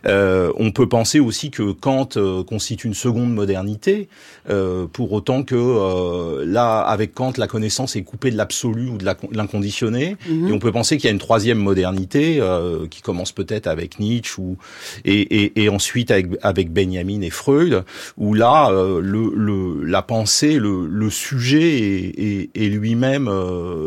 [0.06, 4.08] Euh, on peut penser aussi que Kant euh, constitue une seconde modernité,
[4.50, 8.98] euh, pour autant que euh, là, avec Kant, la connaissance est coupée de l'absolu ou
[8.98, 10.16] de l'inconditionné.
[10.28, 10.48] Mhm.
[10.48, 13.98] Et on peut penser qu'il y a une troisième modernité euh, qui commence peut-être avec
[13.98, 14.56] Nietzsche ou
[15.04, 17.84] et, et, et ensuite avec, avec, Benjamin et Freud,
[18.16, 23.30] où là, le, le, la pensée, le, le sujet est, est, est lui-même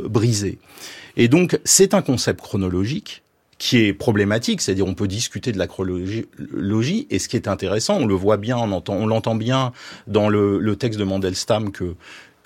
[0.06, 0.58] brisé.
[1.18, 3.24] Et donc, c'est un concept chronologique
[3.58, 7.98] qui est problématique, c'est-à-dire on peut discuter de la chronologie, et ce qui est intéressant,
[7.98, 9.72] on le voit bien, on entend, on l'entend bien
[10.06, 11.96] dans le, le, texte de Mandelstam que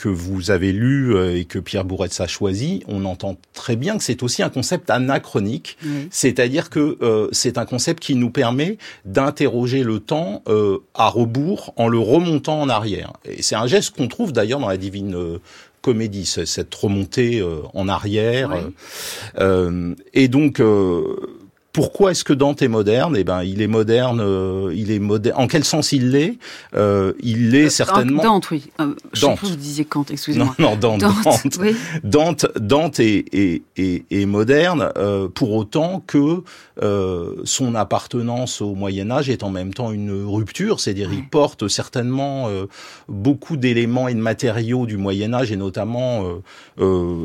[0.02, 4.00] que vous avez lu euh, et que Pierre Bourretz a choisi, on entend très bien
[4.00, 5.78] que c'est aussi un concept anachronique,
[6.10, 11.71] c'est-à-dire que euh, c'est un concept qui nous permet d'interroger le temps euh, à rebours
[11.76, 13.13] en le remontant en arrière.
[13.26, 15.38] Et c'est un geste qu'on trouve d'ailleurs dans la Divine euh,
[15.82, 18.52] comédie, cette remontée euh, en arrière.
[19.39, 20.62] Euh, et donc
[21.73, 23.15] pourquoi est-ce que Dante est moderne?
[23.17, 24.19] Eh ben, il est moderne.
[24.21, 25.39] Euh, il est moderne.
[25.39, 26.38] En quel sens il l'est?
[26.75, 28.23] Euh, Il l'est certainement.
[28.23, 28.69] Dante, oui.
[28.79, 29.39] Euh, Dante.
[29.41, 30.53] Je vous disiez Kant, excusez-moi.
[30.60, 31.01] Non, non, Dante.
[31.01, 31.75] Dante, Dante, oui.
[32.03, 36.43] Dante, Dante est, est, est, est moderne euh, pour autant que
[36.81, 40.79] euh, son appartenance au Moyen Âge est en même temps une rupture.
[40.79, 42.49] C'est-à-dire, il porte certainement
[43.07, 46.23] beaucoup d'éléments et de matériaux du Moyen Âge et notamment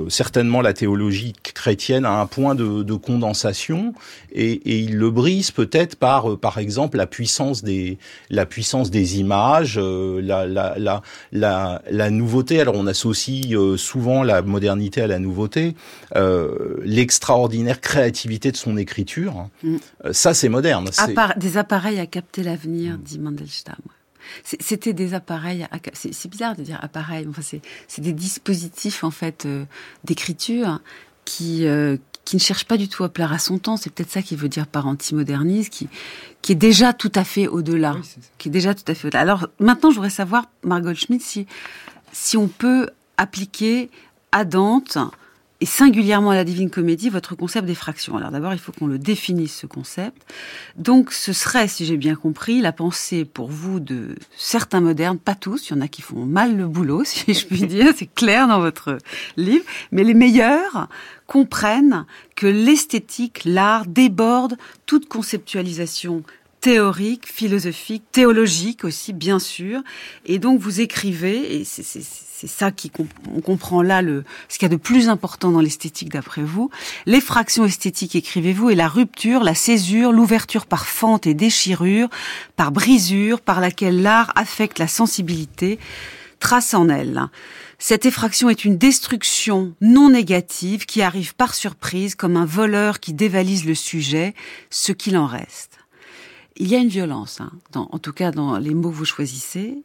[0.09, 3.95] certainement la théologie chrétienne à un point de, de condensation
[4.37, 7.99] et, et il le brise peut-être par, euh, par exemple, la puissance des,
[8.31, 12.61] la puissance des images, euh, la, la, la, la, la nouveauté.
[12.61, 15.75] Alors on associe euh, souvent la modernité à la nouveauté,
[16.85, 19.49] l'extraordinaire créativité de son écriture.
[19.63, 19.77] Mm.
[20.13, 20.89] Ça, c'est moderne.
[21.37, 23.77] des appareils à capter l'avenir, dit Mandelstam.
[24.43, 29.47] C'était des appareils, c'est bizarre de dire appareils, enfin c'est des dispositifs en fait
[30.05, 30.81] d'écriture
[31.25, 31.65] qui,
[32.27, 33.79] qui ne cherche pas du tout à plaire à son temps.
[33.79, 35.89] C'est peut-être ça qu'il veut dire par anti-moderniste, qui,
[36.43, 37.97] qui est déjà tout à fait au-delà.
[38.37, 39.21] qui est déjà tout à fait au-delà.
[39.21, 41.47] Alors maintenant, je voudrais savoir, Margot Schmidt, si,
[42.13, 43.91] si on peut appliquer
[44.33, 44.99] à Dante
[45.61, 48.17] et singulièrement à la Divine Comédie, votre concept des fractions.
[48.17, 50.23] Alors d'abord, il faut qu'on le définisse, ce concept.
[50.77, 55.35] Donc ce serait, si j'ai bien compris, la pensée pour vous de certains modernes, pas
[55.35, 58.13] tous, il y en a qui font mal le boulot, si je puis dire, c'est
[58.13, 58.99] clair dans votre
[59.37, 60.89] livre, mais les meilleurs
[61.27, 66.23] comprennent que l'esthétique, l'art déborde toute conceptualisation
[66.61, 69.83] théorique, philosophique, théologique aussi, bien sûr.
[70.25, 72.03] Et donc vous écrivez, et c'est
[72.39, 72.93] c'est ça qui
[73.35, 76.71] on comprend là le ce qu'il y a de plus important dans l'esthétique d'après vous.
[77.07, 82.11] Les fractions esthétiques, écrivez-vous, et la rupture, la césure, l'ouverture par fente et déchirure,
[82.55, 85.79] par brisure, par laquelle l'art affecte la sensibilité,
[86.39, 87.23] trace en elle.
[87.79, 93.15] Cette effraction est une destruction non négative qui arrive par surprise comme un voleur qui
[93.15, 94.35] dévalise le sujet,
[94.69, 95.79] ce qu'il en reste.
[96.59, 99.83] Il y a une violence, hein, en tout cas dans les mots que vous choisissez,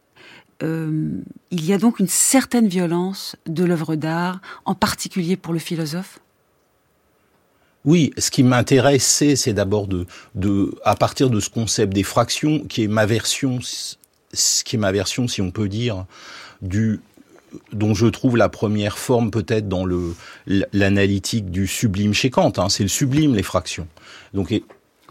[0.62, 1.10] euh,
[1.50, 6.20] il y a donc une certaine violence de l'œuvre d'art, en particulier pour le philosophe?
[7.84, 9.88] Oui, ce qui m'intéresse, c'est d'abord
[10.84, 14.92] à partir de ce concept des fractions, qui est ma version, ce qui est ma
[14.92, 16.06] version, si on peut dire,
[17.72, 19.84] dont je trouve la première forme peut-être dans
[20.46, 22.52] l'analytique du sublime chez Kant.
[22.56, 23.88] Hein, c'est le sublime, les fractions.
[24.32, 24.54] Donc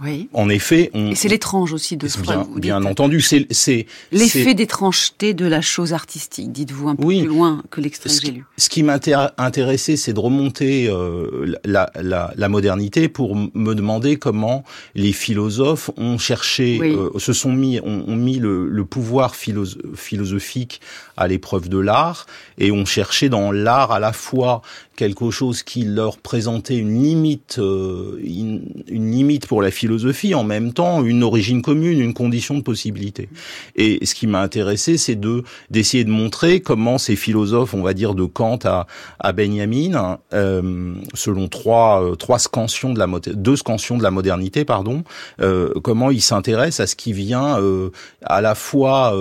[0.04, 0.30] oui.
[0.34, 5.34] En effet, on, et c'est l'étrange aussi de bien, bien entendu, c'est c'est l'effet d'étrangeté
[5.34, 6.52] de la chose artistique.
[6.52, 8.46] Dites-vous un peu plus loin que l'extrait que j'ai lu.
[8.58, 14.64] Ce qui m'intéressait, c'est de remonter euh, la, la, la, modernité pour me demander comment
[14.96, 20.82] les philosophes ont cherché, euh, se sont mis, ont, ont mis le, le pouvoir philosophique
[21.18, 22.26] à l'épreuve de l'art
[22.58, 24.62] et ont cherché dans l'art à la fois
[24.96, 30.74] quelque chose qui leur présentait une limite, euh, une, limite pour la philosophie, en même
[30.74, 33.30] temps une origine commune, une condition de possibilité.
[33.76, 37.94] Et ce qui m'a intéressé, c'est de d'essayer de montrer comment ces philosophes, on va
[37.94, 38.88] dire de Kant à,
[39.20, 44.66] à Benjamin, euh, selon trois euh, trois scansions de la deux scansions de la modernité,
[44.66, 45.04] pardon,
[45.42, 47.90] euh, comment ils s'intéressent à ce qui vient euh,
[48.24, 49.14] à la fois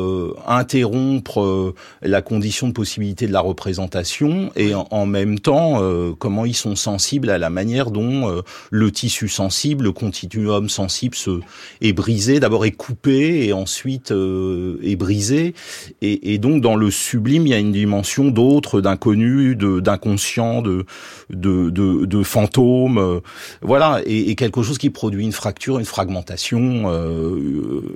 [0.46, 6.54] interrompre la condition de possibilité de la représentation et en même temps euh, comment ils
[6.54, 11.40] sont sensibles à la manière dont euh, le tissu sensible, le continuum sensible se,
[11.80, 15.54] est brisé, d'abord est coupé et ensuite euh, est brisé.
[16.02, 23.20] Et, donc dans le sublime, il y a une dimension d'autre, d'inconnu, d'inconscient, de, fantôme,
[23.60, 26.90] voilà, et, et, quelque chose qui produit une fracture, une fragmentation,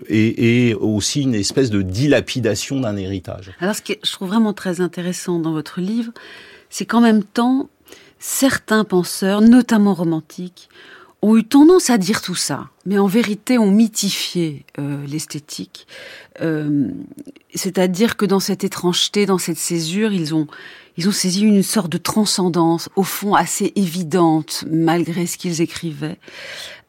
[0.09, 3.53] et, et, aussi une espèce de dilapidation d'un héritage.
[3.61, 6.13] Alors ce que je trouve vraiment très intéressant dans votre livre,
[6.75, 7.69] c'est qu'en même temps,
[8.19, 10.69] certains penseurs, notamment romantiques,
[11.23, 15.87] ont eu tendance à dire tout ça, mais en vérité ont mythifié euh, l'esthétique.
[16.41, 16.89] Euh,
[17.55, 20.49] c'est-à-dire que dans cette étrangeté, dans cette césure, ils ont,
[20.97, 26.19] ils ont saisi une sorte de transcendance, au fond assez évidente, malgré ce qu'ils écrivaient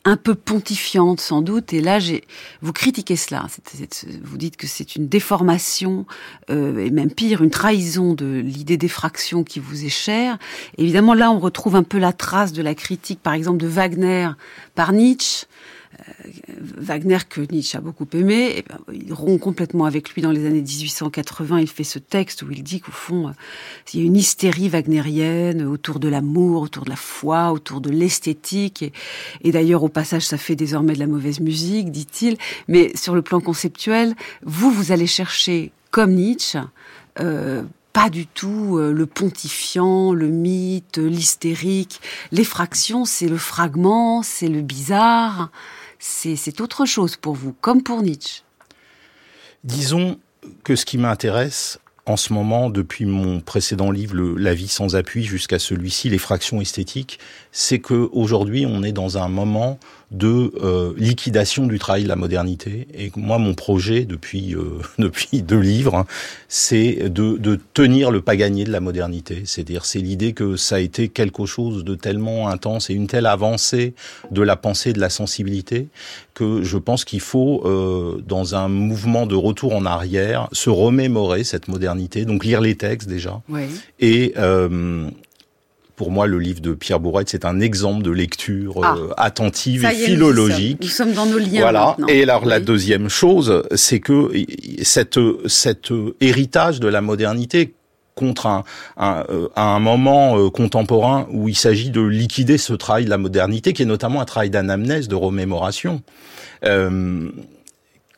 [0.06, 1.74] un peu pontifiante sans doute.
[1.74, 1.98] Et là,
[2.62, 3.48] vous critiquez cela.
[4.24, 6.06] vous dites que c'est une déformation
[6.50, 10.38] euh, et même pire, une trahison de l'idée d'effraction qui vous est chère.
[10.78, 14.30] évidemment, là, on retrouve un peu la trace de la critique, par exemple, de Wagner
[14.76, 15.48] par Nietzsche.
[16.00, 20.32] Euh, Wagner que Nietzsche a beaucoup aimé, et ben, il rompt complètement avec lui dans
[20.32, 21.60] les années 1880.
[21.60, 23.32] Il fait ce texte où il dit qu'au fond, euh,
[23.94, 27.90] il y a une hystérie wagnérienne autour de l'amour, autour de la foi, autour de
[27.90, 28.82] l'esthétique.
[28.82, 28.94] Et,
[29.44, 32.38] et d'ailleurs, au passage, ça fait désormais de la mauvaise musique, dit-il.
[32.68, 36.60] Mais sur le plan conceptuel, vous, vous allez chercher, comme Nietzsche,
[37.20, 42.02] euh, pas du tout euh, le pontifiant, le mythe, l'hystérique.
[42.34, 45.50] L'effraction, c'est le fragment, c'est le bizarre
[46.00, 48.44] c'est autre chose pour vous, comme pour Nietzsche.
[49.64, 50.20] Disons
[50.64, 55.24] que ce qui m'intéresse en ce moment, depuis mon précédent livre, La vie sans appui,
[55.24, 57.20] jusqu'à celui-ci, Les fractions esthétiques,
[57.52, 59.80] c'est que aujourd'hui on est dans un moment
[60.16, 62.88] de euh, liquidation du travail de la modernité.
[62.94, 66.06] Et moi, mon projet depuis euh, depuis deux livres, hein,
[66.48, 69.44] c'est de, de tenir le pas gagné de la modernité.
[69.46, 73.26] C'est-à-dire, c'est l'idée que ça a été quelque chose de tellement intense et une telle
[73.26, 73.94] avancée
[74.32, 75.88] de la pensée, de la sensibilité,
[76.34, 81.44] que je pense qu'il faut, euh, dans un mouvement de retour en arrière, se remémorer
[81.44, 82.26] cette modernité.
[82.26, 83.64] Donc lire les textes déjà oui.
[84.00, 84.34] et
[85.96, 88.96] pour moi, le livre de Pierre Bourrette, c'est un exemple de lecture ah.
[88.98, 90.80] euh, attentive et philologique.
[90.82, 91.62] Nous sommes, dans nos liens.
[91.62, 91.98] Voilà.
[92.08, 94.32] Et alors, la deuxième chose, c'est que
[94.84, 97.74] cette, cet héritage de la modernité
[98.16, 98.64] contre un,
[98.98, 103.18] un, euh, un moment euh, contemporain où il s'agit de liquider ce travail de la
[103.18, 106.02] modernité, qui est notamment un travail d'anamnèse, de remémoration.
[106.64, 107.30] Euh,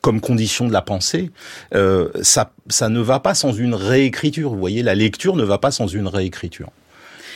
[0.00, 1.30] comme condition de la pensée,
[1.74, 4.50] euh, ça, ça ne va pas sans une réécriture.
[4.50, 6.70] Vous voyez, la lecture ne va pas sans une réécriture.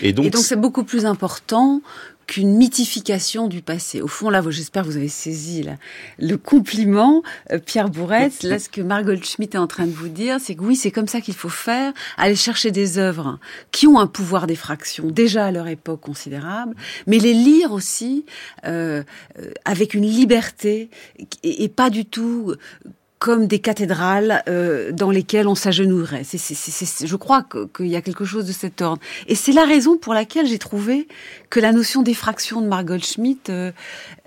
[0.00, 1.83] Et donc, c'est beaucoup plus important
[2.26, 4.00] qu'une mythification du passé.
[4.00, 5.76] Au fond, là, j'espère que vous avez saisi là,
[6.18, 8.42] le compliment, euh, Pierre Bourretz.
[8.42, 10.90] Là, ce que Margot Schmitt est en train de vous dire, c'est que oui, c'est
[10.90, 13.38] comme ça qu'il faut faire, aller chercher des œuvres
[13.70, 16.74] qui ont un pouvoir d'effraction, déjà à leur époque considérable,
[17.07, 18.24] mais les lire aussi
[18.64, 19.02] euh,
[19.38, 20.90] euh avec une liberté
[21.42, 22.55] et pas du tout
[23.22, 26.24] comme des cathédrales euh, dans lesquelles on s'agenouillerait.
[26.24, 29.00] Je crois qu'il y a quelque chose de cet ordre.
[29.28, 31.06] Et c'est la raison pour laquelle j'ai trouvé
[31.48, 33.70] que la notion d'effraction de Margot Schmitt euh,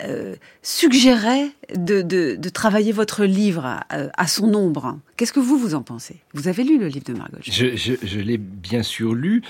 [0.01, 4.97] euh, suggérait de, de, de, travailler votre livre à, à, son ombre.
[5.17, 6.15] Qu'est-ce que vous, vous en pensez?
[6.33, 7.53] Vous avez lu le livre de Margot Schmitt?
[7.53, 9.41] Je, je, je l'ai bien sûr lu.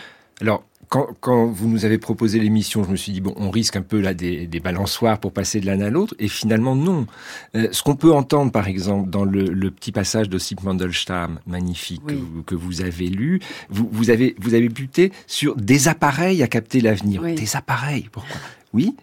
[0.42, 3.76] Alors, quand, quand, vous nous avez proposé l'émission, je me suis dit bon, on risque
[3.76, 7.08] un peu là des, des balançoires pour passer de l'un à l'autre, et finalement non.
[7.56, 12.02] Euh, ce qu'on peut entendre, par exemple, dans le, le petit passage d'Ossip Mandelstam, magnifique
[12.08, 12.24] oui.
[12.46, 16.48] que, que, vous avez lu, vous, vous avez vous avez buté sur des appareils à
[16.48, 17.22] capter l'avenir.
[17.24, 17.36] Oui.
[17.36, 18.38] Des appareils, pourquoi?
[18.76, 18.94] Oui,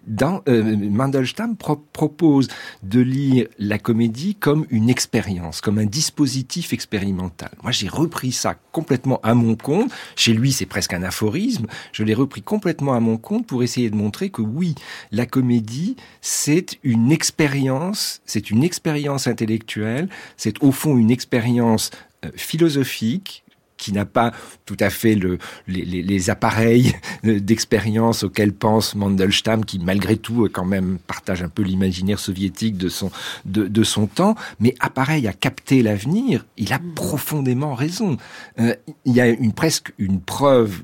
[0.49, 2.49] euh, Mandelstam pro propose
[2.83, 7.51] de lire la comédie comme une expérience, comme un dispositif expérimental.
[7.63, 9.91] Moi, j'ai repris ça complètement à mon compte.
[10.15, 11.67] Chez lui, c'est presque un aphorisme.
[11.93, 14.75] Je l'ai repris complètement à mon compte pour essayer de montrer que oui,
[15.11, 21.91] la comédie, c'est une expérience, c'est une expérience intellectuelle, c'est au fond une expérience
[22.27, 23.42] euh, philosophique,
[23.83, 24.31] qui n'a pas
[24.65, 30.49] tout à fait le, les, les, les, appareils d'expérience auxquels pense Mandelstam, qui malgré tout
[30.53, 33.11] quand même partage un peu l'imaginaire soviétique de son,
[33.45, 38.17] de, de, son temps, mais appareil à capter l'avenir, il a profondément raison.
[38.61, 40.83] Euh, il y a une, presque une preuve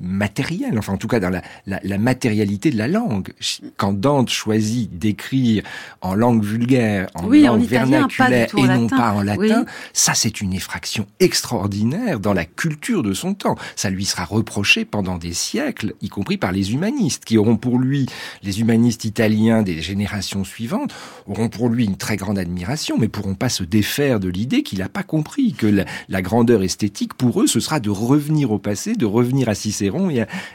[0.00, 3.32] matériel, enfin en tout cas dans la, la, la, matérialité de la langue.
[3.76, 5.62] Quand Dante choisit d'écrire
[6.00, 8.96] en langue vulgaire, en oui, langue en italien, vernaculaire et non latin.
[8.96, 9.72] pas en latin, oui.
[9.92, 13.56] ça c'est une effraction extraordinaire dans la culture de son temps.
[13.76, 17.78] Ça lui sera reproché pendant des siècles, y compris par les humanistes, qui auront pour
[17.78, 18.06] lui,
[18.42, 20.94] les humanistes italiens des générations suivantes,
[21.26, 24.78] auront pour lui une très grande admiration, mais pourront pas se défaire de l'idée qu'il
[24.78, 28.58] n'a pas compris que la, la grandeur esthétique, pour eux, ce sera de revenir au
[28.58, 29.81] passé, de revenir à Cicéron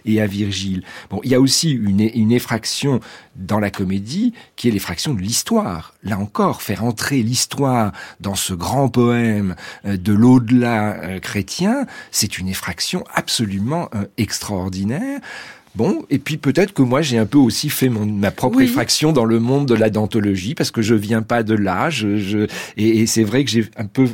[0.06, 0.84] et à, Virgile.
[1.10, 3.00] Bon, il y a aussi une, une effraction
[3.36, 5.94] dans la comédie qui est l'effraction de l'histoire.
[6.04, 12.38] Là encore, faire entrer l'histoire dans ce grand poème euh, de l'au-delà euh, chrétien, c'est
[12.38, 15.20] une effraction absolument euh, extraordinaire.
[15.78, 18.64] Bon, et puis peut-être que moi j'ai un peu aussi fait mon, ma propre oui.
[18.64, 22.18] effraction dans le monde de la dentologie parce que je viens pas de là, je,
[22.18, 24.08] je et, et c'est vrai que j'ai un peu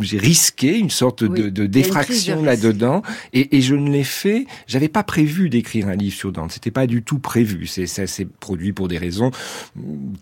[0.00, 3.02] j'ai risqué une sorte oui, de, de d'effraction là-dedans
[3.34, 4.46] et, et, je ne l'ai fait.
[4.66, 7.66] J'avais pas prévu d'écrire un livre sur Dante, c'était pas du tout prévu.
[7.66, 9.32] C'est ça s'est produit pour des raisons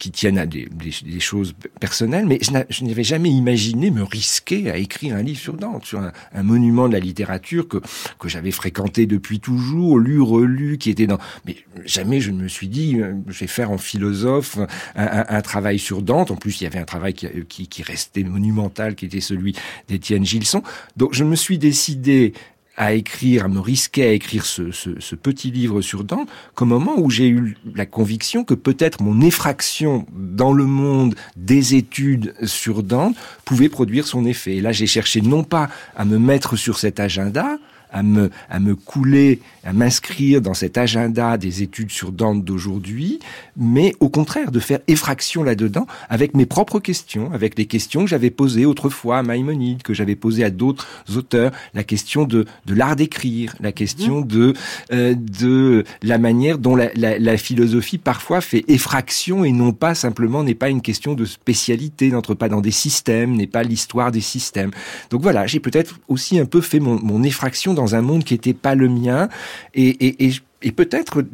[0.00, 4.68] qui tiennent à des, des, des choses personnelles, mais je n'avais jamais imaginé me risquer
[4.72, 7.78] à écrire un livre sur Dante, sur un, un monument de la littérature que
[8.18, 11.18] que j'avais fréquenté depuis toujours, lu, relu qui était dans.
[11.46, 14.58] Mais jamais je ne me suis dit, je vais faire en philosophe
[14.96, 16.32] un, travail sur Dante.
[16.32, 19.54] En plus, il y avait un travail qui, qui, qui restait monumental, qui était celui
[19.88, 20.62] d'Étienne Gilson.
[20.96, 22.32] Donc, je me suis décidé
[22.80, 26.64] à écrire, à me risquer à écrire ce, ce, ce petit livre sur Dante, qu'au
[26.64, 32.34] moment où j'ai eu la conviction que peut-être mon effraction dans le monde des études
[32.42, 34.56] sur Dante pouvait produire son effet.
[34.56, 37.58] Et là, j'ai cherché non pas à me mettre sur cet agenda,
[37.92, 43.18] à me, à me couler, à m'inscrire dans cet agenda des études sur Dante d'aujourd'hui,
[43.56, 48.10] mais au contraire de faire effraction là-dedans avec mes propres questions, avec les questions que
[48.10, 52.74] j'avais posées autrefois à Maïmonide, que j'avais posées à d'autres auteurs, la question de, de
[52.74, 54.54] l'art d'écrire, la question de,
[54.92, 59.94] euh, de la manière dont la, la, la, philosophie parfois fait effraction et non pas
[59.94, 64.10] simplement n'est pas une question de spécialité, n'entre pas dans des systèmes, n'est pas l'histoire
[64.10, 64.70] des systèmes.
[65.10, 68.34] Donc voilà, j'ai peut-être aussi un peu fait mon, mon effraction dans un monde qui
[68.34, 69.28] n'était pas le mien
[69.74, 71.24] et, peut-être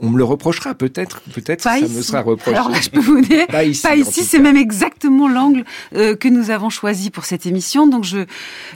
[0.00, 1.92] on me le reprochera peut-être, peut-être ça ici.
[1.94, 2.56] me sera reproché.
[2.56, 6.16] Alors là, je peux vous dire, pas ici, pas ici c'est même exactement l'angle euh,
[6.16, 7.86] que nous avons choisi pour cette émission.
[7.86, 8.24] Donc je,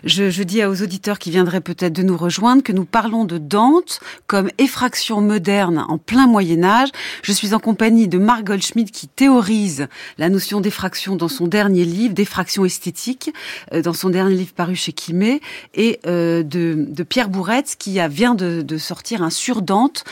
[0.04, 3.38] je, je dis aux auditeurs qui viendraient peut-être de nous rejoindre que nous parlons de
[3.38, 6.88] Dante comme effraction moderne en plein Moyen Âge.
[7.22, 11.84] Je suis en compagnie de Marc Goldschmidt qui théorise la notion d'effraction dans son dernier
[11.84, 13.32] livre, d'effraction esthétique,
[13.72, 15.40] euh, dans son dernier livre paru chez Quimé,
[15.74, 20.04] et euh, de, de, Pierre Bourretz qui a, vient de, de, sortir un sur Dante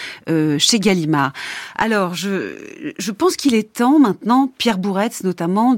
[0.59, 1.06] chez Gallimard.
[1.77, 5.77] Alors, je, pense qu'il est temps maintenant, Pierre Bourretz notamment,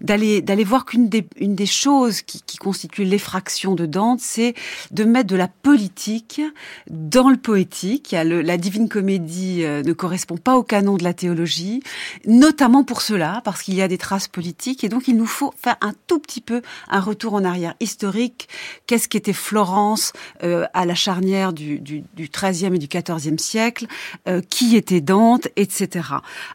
[0.00, 4.54] d'aller voir qu'une des choses qui, qui constitue l'effraction de Dante, c'est
[4.90, 6.40] de mettre de la politique
[6.90, 8.12] dans le poétique.
[8.12, 11.82] la Divine Comédie euh, ne correspond pas au canon de la théologie,
[12.26, 15.52] notamment pour cela, parce qu'il y a des traces politiques, et donc il nous faut
[15.62, 18.48] faire un tout petit peu un retour en arrière historique.
[18.86, 23.86] Qu'est-ce qu'était Florence euh, à la charnière du, du, 13e et du 14e siècle?
[24.28, 26.08] Euh, Qui était Dante, etc.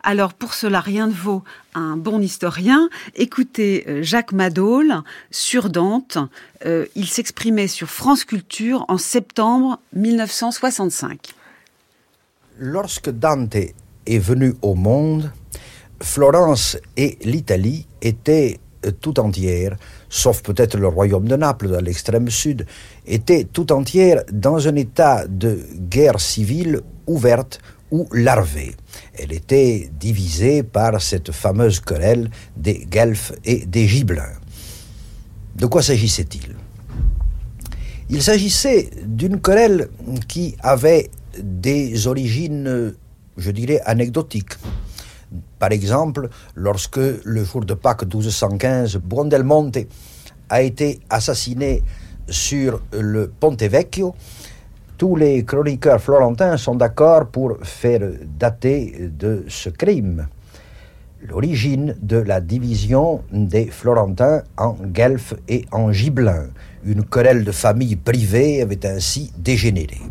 [0.03, 2.89] Alors pour cela, rien ne vaut un bon historien.
[3.15, 6.17] Écoutez Jacques Madol sur Dante.
[6.65, 11.33] il s'exprimait sur France Culture en septembre 1965.
[12.57, 15.31] Lorsque Dante est venu au monde,
[16.01, 18.59] Florence et l'Italie étaient
[19.01, 19.75] tout entières,
[20.09, 22.65] sauf peut-être le royaume de Naples dans l'extrême sud,
[23.05, 27.59] étaient tout entières dans un état de guerre civile ouverte
[27.91, 28.75] ou larvée.
[29.17, 34.37] Elle était divisée par cette fameuse querelle des Guelfes et des Gibelins.
[35.55, 36.55] De quoi s'agissait-il?
[38.09, 39.89] Il s'agissait d'une querelle
[40.27, 41.09] qui avait
[41.41, 42.93] des origines,
[43.37, 44.53] je dirais, anecdotiques.
[45.59, 49.77] Par exemple, lorsque le jour de Pâques 1215, Buondelmonte
[50.49, 51.83] a été assassiné
[52.27, 54.15] sur le Ponte Vecchio,
[54.99, 58.01] tous les chroniqueurs florentins sont d'accord pour faire
[58.37, 60.27] dater de ce crime
[61.21, 66.47] l'origine de la division des Florentins en Guelfes et en Gibelins.
[66.85, 70.01] Une querelle de famille privée avait ainsi dégénéré.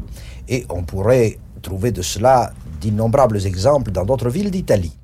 [0.48, 4.96] Et on pourrait trouver de cela d'innombrables exemples dans d'autres villes d'Italie.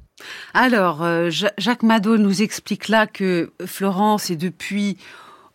[0.54, 4.98] Alors, euh, Jacques Madol nous explique là que Florence est depuis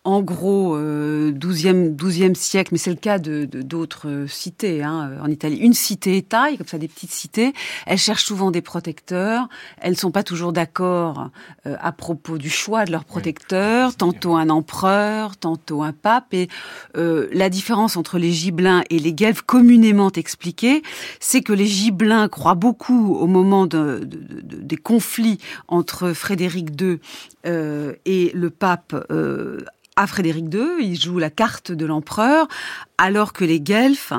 [0.06, 5.12] en gros euh, 12e, 12e siècle, mais c'est le cas de d'autres euh, cités hein,
[5.22, 5.58] en Italie.
[5.58, 7.54] Une cité-État, comme ça des petites cités,
[7.86, 9.50] elles cherchent souvent des protecteurs,
[9.82, 11.32] elles ne sont pas toujours d'accord
[11.66, 16.47] euh, à propos du choix de leurs protecteurs, tantôt un empereur, tantôt un pape, et
[16.95, 20.82] euh, la différence entre les Gibelins et les Guelfes, communément expliquée,
[21.20, 26.70] c'est que les Gibelins croient beaucoup au moment de, de, de, des conflits entre Frédéric
[26.82, 27.00] II
[27.45, 28.95] et le pape
[30.00, 32.47] à Frédéric II, il joue la carte de l'empereur,
[32.97, 34.14] alors que les Guelfes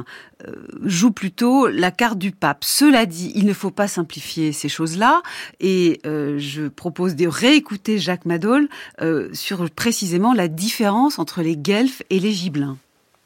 [0.47, 0.53] euh,
[0.83, 2.65] jouent plutôt la carte du pape.
[2.65, 5.23] Cela dit, il ne faut pas simplifier ces choses-là,
[5.59, 8.69] et euh, je propose de réécouter Jacques Madol
[9.01, 12.77] euh, sur précisément la différence entre les Guelfes et les Gibelins.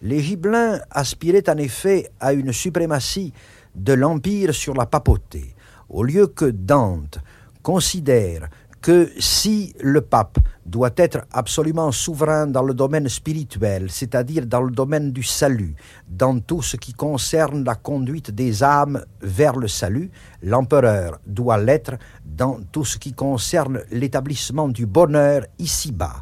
[0.00, 3.32] Les Gibelins aspiraient en effet à une suprématie
[3.74, 5.56] de l'Empire sur la papauté,
[5.88, 7.18] au lieu que Dante
[7.64, 8.48] considère
[8.84, 14.70] que si le pape doit être absolument souverain dans le domaine spirituel, c'est-à-dire dans le
[14.70, 15.74] domaine du salut,
[16.06, 20.10] dans tout ce qui concerne la conduite des âmes vers le salut,
[20.42, 21.94] l'empereur doit l'être
[22.26, 26.16] dans tout ce qui concerne l'établissement du bonheur ici-bas.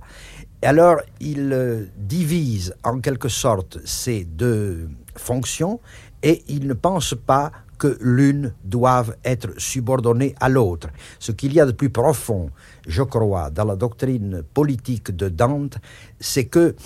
[0.62, 5.80] Alors, il euh, divise en quelque sorte ces deux fonctions
[6.22, 7.50] et il ne pense pas
[7.82, 10.86] que l'une doive être subordonnée à l'autre.
[11.18, 12.50] Ce qu'il y a de plus profond,
[12.86, 15.78] je crois, dans la doctrine politique de Dante,
[16.20, 16.76] c'est que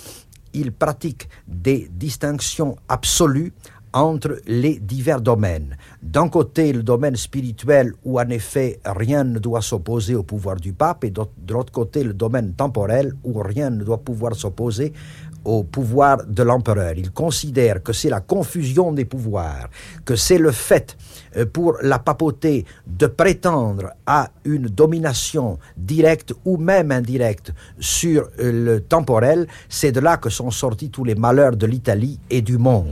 [0.53, 3.53] il pratique des distinctions absolues
[3.93, 5.77] entre les divers domaines.
[6.01, 10.73] D'un côté, le domaine spirituel où en effet rien ne doit s'opposer au pouvoir du
[10.73, 14.93] pape, et de l'autre côté, le domaine temporel où rien ne doit pouvoir s'opposer
[15.47, 16.93] au pouvoir de l'empereur.
[16.97, 19.69] Il considère que c'est la confusion des pouvoirs,
[20.03, 20.97] que c'est le fait
[21.37, 28.51] euh, pour la papauté de prétendre à une domination directe ou même indirecte sur euh,
[28.51, 32.57] le temporel, c'est de là que sont sortis tous les malheurs de l'Italie et du
[32.57, 32.87] monde.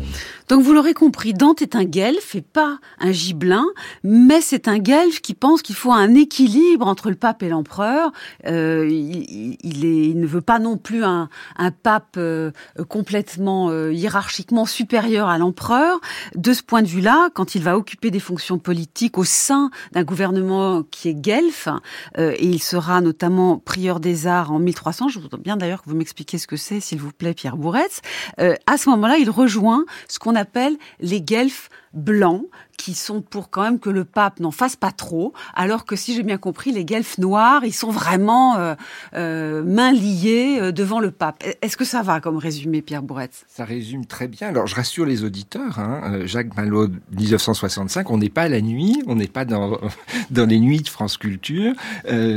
[0.47, 3.65] Donc vous l'aurez compris, Dante est un guelfe et pas un gibelin,
[4.03, 8.11] mais c'est un guelfe qui pense qu'il faut un équilibre entre le pape et l'empereur.
[8.45, 12.51] Euh, il, il, ne veut pas non plus un, un pape euh,
[12.87, 15.99] complètement euh, hiérarchiquement supérieur à l'empereur.
[16.35, 20.03] De ce point de vue-là, quand il va occuper des fonctions politiques au sein d'un
[20.03, 21.69] gouvernement qui est guelfe,
[22.17, 25.95] et il sera notamment prieur des arts en 1300, je voudrais bien d'ailleurs que vous
[25.95, 28.01] m'expliquiez ce que c'est, s'il vous plaît, Pierre Bourretz,
[28.37, 32.45] à ce moment-là, il rejoint ce qu'on appelle les guelfes blancs
[32.77, 36.13] qui sont pour quand même que le pape n'en fasse pas trop, alors que si
[36.13, 38.75] j'ai bien compris, les guelfes noirs, ils sont vraiment euh,
[39.15, 41.43] euh, mains liées euh, devant le pape.
[41.61, 44.49] Est-ce que ça va comme résumé, Pierre Bourretz Ça résume très bien.
[44.49, 49.01] Alors je rassure les auditeurs, hein, Jacques Malot, 1965, on n'est pas à la nuit,
[49.07, 49.79] on n'est pas dans,
[50.31, 51.73] dans les nuits de France Culture,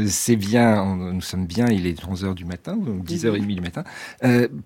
[0.06, 3.84] c'est bien, nous sommes bien, il est 11h du matin, donc 10h30 du matin,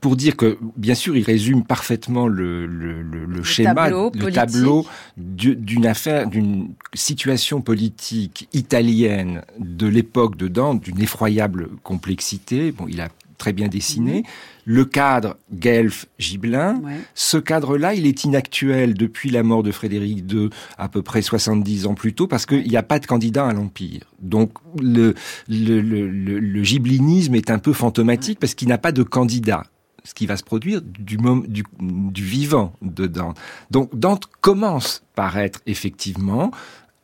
[0.00, 4.32] pour dire que, bien sûr, il résume parfaitement le, le, le, le schéma, tableau le
[4.32, 4.81] tableau
[5.16, 12.72] d'une affaire, d'une situation politique italienne de l'époque de Dante, d'une effroyable complexité.
[12.72, 13.08] Bon, il a
[13.42, 14.18] très bien dessiné.
[14.18, 14.22] Mhm.
[14.64, 16.80] Le cadre Guelph-Gibelin,
[17.16, 21.86] ce cadre-là, il est inactuel depuis la mort de Frédéric II, à peu près 70
[21.86, 24.02] ans plus tôt, parce qu'il n'y a pas de candidat à l'Empire.
[24.20, 25.14] Donc le,
[25.48, 29.64] le, le, le, giblinisme est un peu fantomatique parce qu'il n'a pas de candidat
[30.04, 33.38] ce qui va se produire du, du, du vivant de Dante.
[33.70, 36.50] Donc Dante commence par être effectivement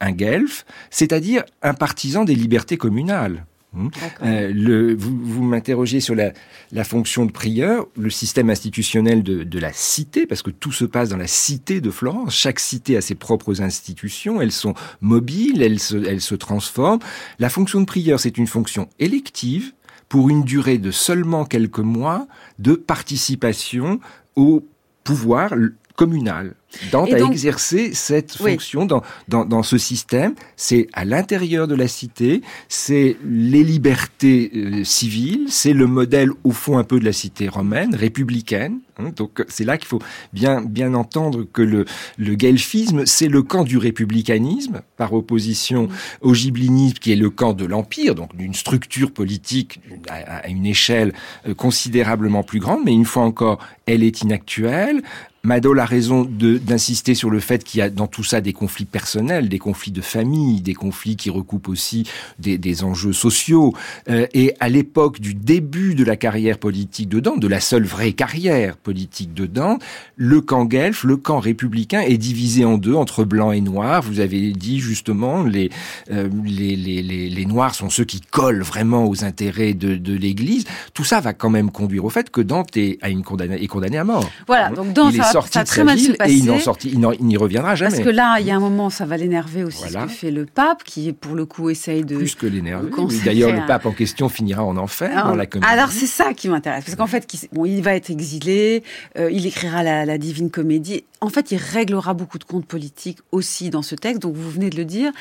[0.01, 3.45] un guelfe, c'est-à-dire un partisan des libertés communales.
[3.75, 3.89] Hmm.
[4.23, 6.33] Euh, le, vous, vous m'interrogez sur la,
[6.73, 10.87] la, fonction de prieur, le système institutionnel de, de, la cité, parce que tout se
[10.87, 12.35] passe dans la cité de Florence.
[12.35, 14.73] Chaque cité a ses propres institutions, elles sont
[15.03, 17.01] mobiles, elles se, elles se transforment.
[17.39, 19.75] La fonction de prieur, c'est une fonction élective
[20.09, 22.27] pour une durée de seulement quelques mois
[22.59, 24.01] de participation
[24.37, 24.67] au
[25.05, 25.55] pouvoir
[25.99, 26.55] communal.
[26.93, 30.35] Dante a exercé cette fonction dans, dans, dans, ce système.
[30.55, 36.53] C'est à l'intérieur de la cité, c'est les libertés euh, civiles, c'est le modèle au
[36.53, 38.79] fond un peu de la cité romaine, républicaine.
[38.99, 39.11] Hein.
[39.17, 40.01] donc c'est là qu'il faut
[40.33, 41.85] bien, bien entendre que le,
[42.17, 45.89] le guelfisme, c'est le camp du républicanisme, par opposition
[46.21, 51.13] au giblinisme, qui est le camp de l'empire, donc d'une structure politique à, une échelle
[51.47, 55.03] euh, considérablement plus grande, mais une fois encore, elle est inactuelle.
[55.45, 58.85] Madol a raison d'insister sur le fait qu'il y a dans tout ça des conflits
[58.85, 63.73] personnels, des conflits de famille, des conflits qui recoupent aussi des, des enjeux sociaux.
[64.11, 68.13] Euh, et à l'époque du début de la carrière politique de de la seule vraie
[68.13, 69.83] carrière de Dante,
[70.17, 74.03] le camp guelfe, le camp républicain est divisé en deux, entre blanc et noir.
[74.03, 75.71] Vous avez dit justement, les,
[76.11, 80.15] euh, les, les, les, les, noirs sont ceux qui collent vraiment aux intérêts de, de
[80.15, 80.65] l'Église.
[80.95, 83.67] Tout ça va quand même conduire au fait que Dante est, à une condamné, est
[83.67, 84.29] condamné à mort.
[84.47, 87.93] Voilà, donc Dante sorti très, mal se et il sorti, il n'y reviendra jamais.
[87.93, 90.31] Parce que là, il y a un moment, ça va l'énerver aussi ce que fait
[90.31, 92.91] le pape, qui pour le coup essaye de plus que l'énerver.
[93.25, 95.71] D'ailleurs, le pape en question finira en enfer alors, dans la comédie.
[95.71, 98.78] Alors c'est ça qui m'intéresse, parce qu'en fait, bon, il va être exilé,
[99.17, 103.71] il écrira la, la Divine Comédie en fait, il réglera beaucoup de comptes politiques aussi
[103.71, 104.23] dans ce texte.
[104.23, 105.13] Donc, vous venez de le dire.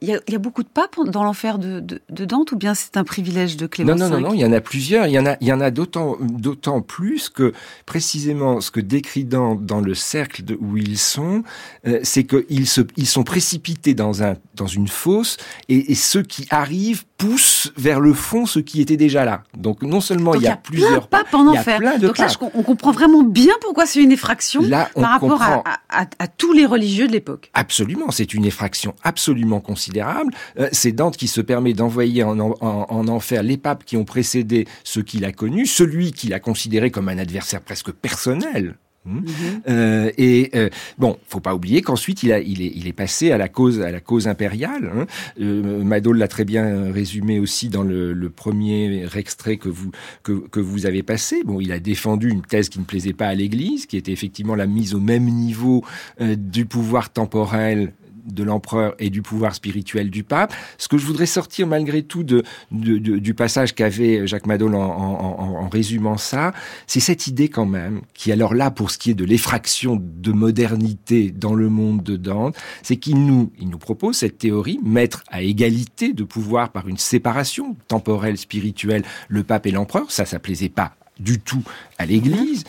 [0.00, 3.56] Il y a, beaucoup de papes dans l'enfer de, Dante, ou bien c'est un privilège
[3.56, 4.34] de Clément Non, non, non, non.
[4.34, 5.06] Il y en a plusieurs.
[5.06, 7.52] Il y en a, il y en a d'autant, d'autant plus que
[7.86, 11.42] précisément ce que décrit Dante dans le cercle où ils sont,
[11.86, 15.36] euh, c'est qu'ils se, ils sont précipités dans un, dans une fosse,
[15.68, 19.42] et, ceux qui arrivent poussent vers le fond ceux qui étaient déjà là.
[19.56, 21.80] Donc, non seulement il y a, plusieurs papes en enfer.
[21.98, 26.52] Donc là, on comprend vraiment bien pourquoi c'est une effraction là, par rapport à, tous
[26.52, 27.50] les religieux de l'époque.
[27.54, 30.32] Absolument, c'est une effraction absolument considérable.
[30.58, 34.66] Euh, c'est Dante qui se permet d'envoyer en, en, enfer les papes qui ont précédé
[34.84, 39.18] ceux qu'il a connus, celui qu'il a considéré comme un adversaire presque personnel Mmh.
[39.18, 39.62] Mhm.
[39.68, 40.68] Euh, et euh,
[40.98, 43.80] bon, faut pas oublier qu'ensuite il, a, il, est, il est passé à la cause,
[43.80, 44.90] à la cause impériale.
[44.94, 45.06] Hein.
[45.40, 49.92] Euh, Madol l'a très bien résumé aussi dans le, le premier extrait que vous
[50.22, 51.42] que, que, vous avez passé.
[51.44, 54.54] Bon, il a défendu une thèse qui ne plaisait pas à l'Église, qui était effectivement
[54.54, 55.84] la mise au même niveau
[56.20, 57.92] euh, du pouvoir temporel
[58.32, 60.52] de l'empereur et du pouvoir spirituel du pape.
[60.78, 65.68] Ce que je voudrais sortir malgré tout de, du passage qu'avait Jacques Madol en, en,
[65.68, 66.52] résumant ça,
[66.86, 70.32] c'est cette idée quand même, qui alors là, pour ce qui est de l'effraction de
[70.32, 75.24] modernité dans le monde de Dante, c'est qu'il nous, il nous propose cette théorie, mettre
[75.28, 80.10] à égalité de pouvoir par une séparation temporelle, spirituelle, le pape et l'empereur.
[80.10, 81.62] Ça, ça plaisait pas du tout
[81.98, 82.64] à l'Église.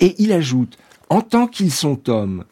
[0.00, 0.76] Et il ajoute,
[1.08, 2.44] en tant qu'ils sont hommes,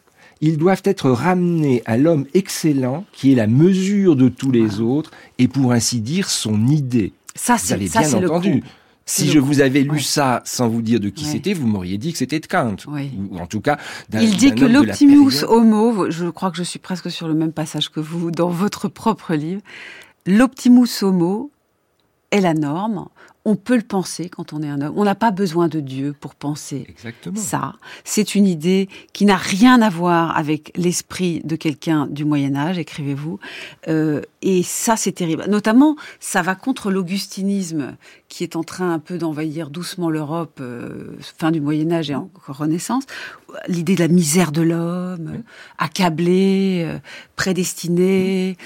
[0.43, 5.09] ils doivent être ramenés à l'homme excellent qui est la mesure de tous les autres
[5.39, 7.13] et pour ainsi dire son idée.
[7.33, 8.61] Ça, c'est bien entendu.
[9.05, 12.11] Si je vous avais lu ça sans vous dire de qui c'était, vous m'auriez dit
[12.11, 12.75] que c'était de Kant.
[12.87, 13.77] Ou en tout cas,
[14.11, 17.89] Il dit que l'optimus homo, je crois que je suis presque sur le même passage
[17.89, 19.61] que vous dans votre propre livre,
[20.25, 21.51] l'optimus homo
[22.31, 23.07] est la norme
[23.45, 24.93] on peut le penser quand on est un homme.
[24.95, 27.35] On n'a pas besoin de Dieu pour penser Exactement.
[27.35, 27.73] ça.
[28.05, 32.77] C'est une idée qui n'a rien à voir avec l'esprit de quelqu'un du Moyen Âge,
[32.77, 33.39] écrivez-vous.
[33.89, 35.45] Euh, et ça, c'est terrible.
[35.49, 37.97] Notamment, ça va contre l'augustinisme
[38.33, 42.15] qui est en train un peu d'envahir doucement l'Europe, euh, fin du Moyen Âge et
[42.15, 43.03] encore Renaissance.
[43.67, 45.43] L'idée de la misère de l'homme,
[45.77, 46.97] accablé, euh,
[47.35, 48.57] prédestiné,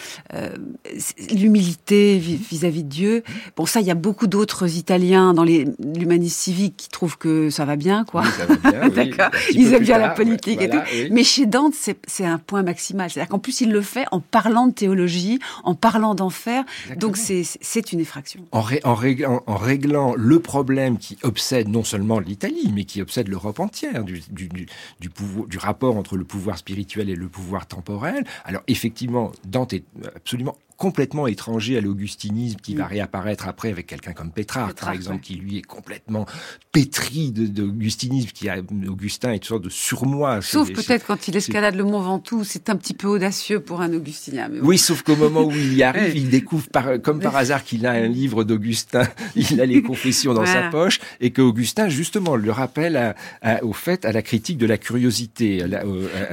[1.34, 3.24] l'humilité vis-à-vis de Dieu.
[3.58, 7.66] Bon, ça, il y a beaucoup d'autres Italiens dans l'humanisme civique qui trouvent que ça
[7.66, 8.24] va bien, quoi.
[8.96, 9.32] D'accord.
[9.52, 10.78] Ils aiment bien la politique et tout.
[11.12, 13.10] Mais chez Dante, c'est un point maximal.
[13.10, 16.64] C'est-à-dire qu'en plus, il le fait en parlant de théologie, en parlant d'enfer.
[16.96, 18.46] Donc, c'est une effraction.
[18.54, 23.60] En, en, en réglant le problème qui obsède non seulement l'Italie, mais qui obsède l'Europe
[23.60, 24.68] entière, du, du, du,
[25.00, 28.24] du, rapport entre le pouvoir spirituel et le pouvoir temporel.
[28.46, 29.84] Alors effectivement, Dante est
[30.16, 32.90] absolument complètement étranger à l'augustinisme qui va mm.
[32.90, 36.26] réapparaître après avec quelqu'un comme Pétrarque, par exemple, qui lui est complètement
[36.72, 38.58] pétri d'augustinisme, qui a
[38.88, 40.42] Augustin est une sorte de surmoi.
[40.42, 43.94] Sauf peut-être quand il escalade le Mont Ventoux, c'est un petit peu audacieux pour un
[43.94, 44.50] augustinien.
[44.62, 47.86] Oui, sauf qu'au moment où il y arrive, il découvre par, comme par hasard qu'il
[47.86, 52.52] a un livre d'Augustin, il a les confessions dans sa poche, et qu'Augustin justement le
[52.52, 53.16] rappelle
[53.64, 55.64] au fait à la critique de la curiosité.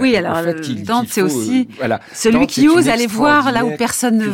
[0.01, 0.43] oui, alors
[0.85, 4.27] Dante, c'est aussi euh, voilà, celui qui ose aller voir là où personne ne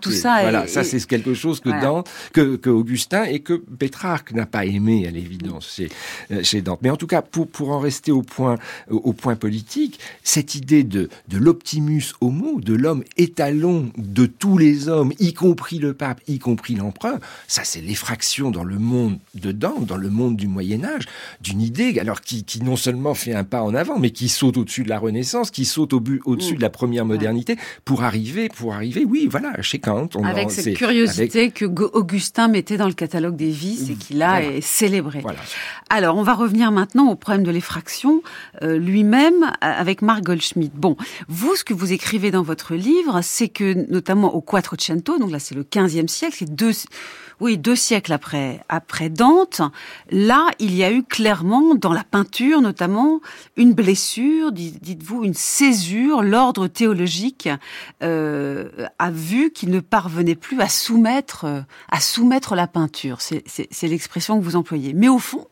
[0.00, 0.42] tout ça.
[0.42, 4.64] Voilà, ça c'est quelque chose que Dante, que, que, Augustin et que Pétrarque n'a pas
[4.64, 5.88] aimé à l'évidence chez,
[6.30, 6.80] euh, chez Dante.
[6.82, 8.56] Mais en tout cas, pour, pour en rester au point,
[8.90, 14.88] au point politique, cette idée de, de l'optimus homo, de l'homme étalon de tous les
[14.88, 19.52] hommes, y compris le pape, y compris l'empereur, ça c'est l'effraction dans le monde de
[19.52, 21.06] Dante, dans le monde du Moyen Âge,
[21.40, 24.56] d'une idée alors qui, qui non seulement fait un pas en avant, mais qui saute
[24.56, 26.56] au-dessus de la Renaissance, qui saute au au-dessus mm.
[26.56, 30.08] de la première modernité, pour arriver, pour arriver, oui, voilà, chez Kant.
[30.24, 34.60] avec cette curiosité que Augustin mettait dans le catalogue des vices et qui là est
[34.60, 35.22] célébré.
[35.90, 38.22] Alors, on va revenir maintenant au problème de l'effraction
[38.62, 40.72] euh, lui-même avec Marc Goldschmidt.
[40.74, 40.96] Bon,
[41.28, 45.38] vous, ce que vous écrivez dans votre livre, c'est que notamment au Quattrocento, donc là
[45.38, 46.72] c'est le 15e siècle, c'est deux
[47.40, 49.62] oui, deux siècles après, après Dante,
[50.10, 53.20] là, il y a eu clairement, dans la peinture notamment,
[53.56, 56.22] une blessure, dites-vous, une césure.
[56.22, 57.48] L'ordre théologique
[58.02, 58.68] euh,
[58.98, 61.46] a vu qu'il ne parvenait plus à soumettre,
[61.90, 63.18] à soumettre la peinture.
[63.20, 64.94] C'est l'expression que vous employez.
[64.94, 65.46] Mais au fond,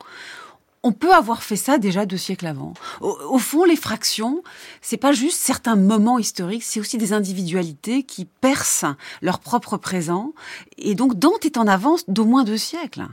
[0.83, 2.75] on peut avoir fait ça déjà deux siècles avant.
[3.01, 4.43] Au, fond, les fractions,
[4.81, 10.33] c'est pas juste certains moments historiques, c'est aussi des individualités qui percent leur propre présent.
[10.79, 13.07] Et donc Dante est en avance d'au moins deux siècles.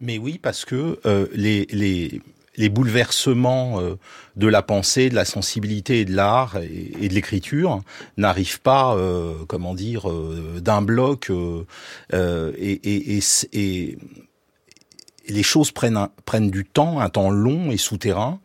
[0.00, 2.20] Mais oui, parce que euh, les, les,
[2.56, 3.94] les, bouleversements euh,
[4.34, 7.82] de la pensée, de la sensibilité et de l'art et, de l'écriture
[8.16, 10.08] n'arrivent pas, euh, comment dire,
[10.60, 11.30] d'un bloc
[12.10, 13.20] et, et,
[13.52, 13.98] et
[15.32, 18.40] les choses prennent, prennent du temps, un temps long et souterrain.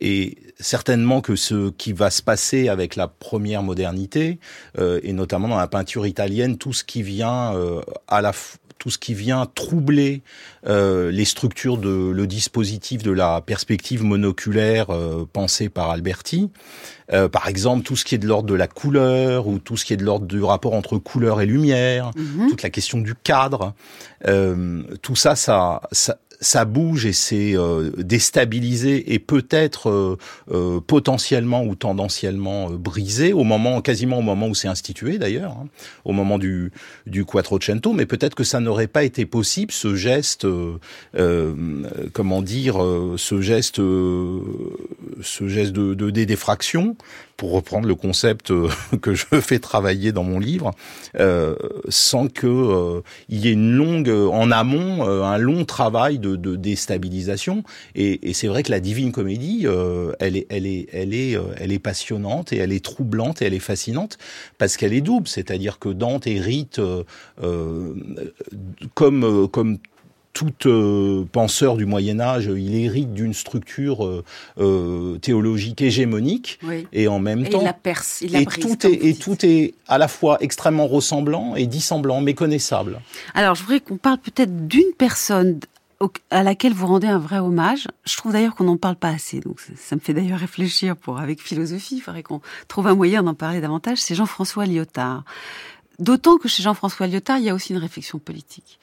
[0.00, 4.38] Et certainement que ce qui va se passer avec la première modernité,
[4.78, 8.32] euh, et notamment dans la peinture italienne, tout ce qui vient euh, à la
[8.78, 10.22] tout ce qui vient troubler
[10.66, 16.50] euh, les structures de le dispositif de la perspective monoculaire euh, pensée par Alberti.
[17.12, 19.84] Euh, par exemple, tout ce qui est de l'ordre de la couleur ou tout ce
[19.84, 22.48] qui est de l'ordre du rapport entre couleur et lumière, mhm.
[22.48, 23.74] toute la question du cadre,
[25.02, 30.16] tout ça, ça, ça, ça bouge et c'est euh, déstabilisé et peut-être euh,
[30.50, 35.68] euh, potentiellement ou tendanciellement brisé au moment, quasiment au moment où c'est institué d'ailleurs, hein,
[36.04, 36.72] au moment du
[37.06, 40.46] du Quattrocento, mais peut-être que ça n'aurait pas été possible ce geste,
[42.12, 42.76] comment dire,
[43.16, 46.96] ce geste, ce geste de, de dédéfraction
[47.38, 48.68] pour reprendre le concept euh,
[49.00, 50.72] que je fais travailler dans mon livre,
[51.18, 51.54] euh,
[51.88, 56.56] sans que euh, il y ait une longue en amont un long travail de, de
[56.56, 57.62] déstabilisation.
[57.94, 59.66] Et, et c'est vrai que la Divine Comédie,
[60.18, 63.54] elle est, elle est, elle est, elle est passionnante et elle est troublante et elle
[63.54, 64.18] est fascinante
[64.58, 65.28] parce qu'elle est double.
[65.28, 66.80] C'est-à-dire que Dante hérite
[68.94, 69.78] comme comme
[70.38, 74.24] tout euh, penseur du Moyen Âge, il hérite d'une structure euh,
[74.60, 76.60] euh, théologique hégémonique,
[76.92, 79.74] et en même temps, il la perce, il la et tout est et tout est
[79.88, 83.00] à la fois extrêmement ressemblant et dissemblant, méconnaissable.
[83.34, 85.58] Alors, je voudrais qu'on parle peut-être d'une personne
[86.30, 87.88] à laquelle vous rendez un vrai hommage.
[88.04, 91.18] Je trouve d'ailleurs qu'on n'en parle pas assez, donc ça me fait d'ailleurs réfléchir pour
[91.18, 91.96] avec philosophie.
[91.96, 93.98] Il faudrait qu'on trouve un moyen d'en parler davantage.
[93.98, 95.24] C'est Jean-François Lyotard.
[95.98, 98.78] D'autant que chez Jean-François Lyotard, il y a aussi une réflexion politique.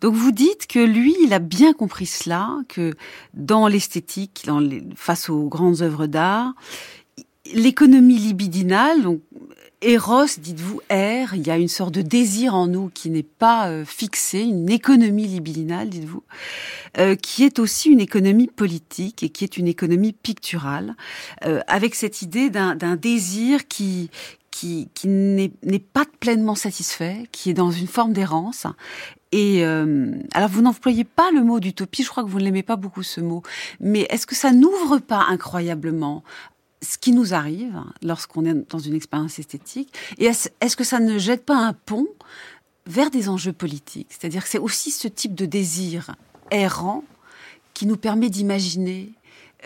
[0.00, 2.94] Donc vous dites que lui, il a bien compris cela, que
[3.34, 4.46] dans l'esthétique,
[4.94, 6.54] face aux grandes œuvres d'art,
[7.54, 9.20] l'économie libidinale, donc
[9.82, 13.70] Eros, dites-vous, R, il y a une sorte de désir en nous qui n'est pas
[13.70, 16.22] euh, fixé, une économie libidinale, dites-vous,
[16.98, 20.96] euh, qui est aussi une économie politique et qui est une économie picturale,
[21.46, 24.10] euh, avec cette idée d'un désir qui,
[24.50, 28.66] qui, n'est pas pleinement satisfait, qui est dans une forme d'errance.
[29.32, 32.64] Et euh, alors vous n'employez pas le mot d'utopie, je crois que vous ne l'aimez
[32.64, 33.42] pas beaucoup ce mot,
[33.78, 36.24] mais est-ce que ça n'ouvre pas incroyablement
[36.82, 39.94] ce qui nous arrive lorsqu'on est dans une expérience esthétique?
[40.18, 42.08] Et est-ce que ça ne jette pas un pont
[42.86, 44.08] vers des enjeux politiques?
[44.10, 46.16] C'est-à-dire que c'est aussi ce type de désir
[46.50, 47.04] errant
[47.72, 49.12] qui nous permet d'imaginer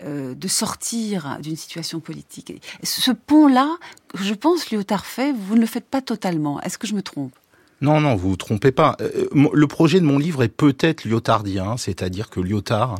[0.03, 2.61] de sortir d'une situation politique.
[2.83, 3.77] Ce pont-là,
[4.15, 6.61] je pense, Lyotard fait, vous ne le faites pas totalement.
[6.61, 7.33] Est-ce que je me trompe?
[7.81, 8.95] Non, non, vous vous trompez pas.
[9.01, 12.95] Euh, le projet de mon livre est peut-être lyotardien, c'est-à-dire que Lyotard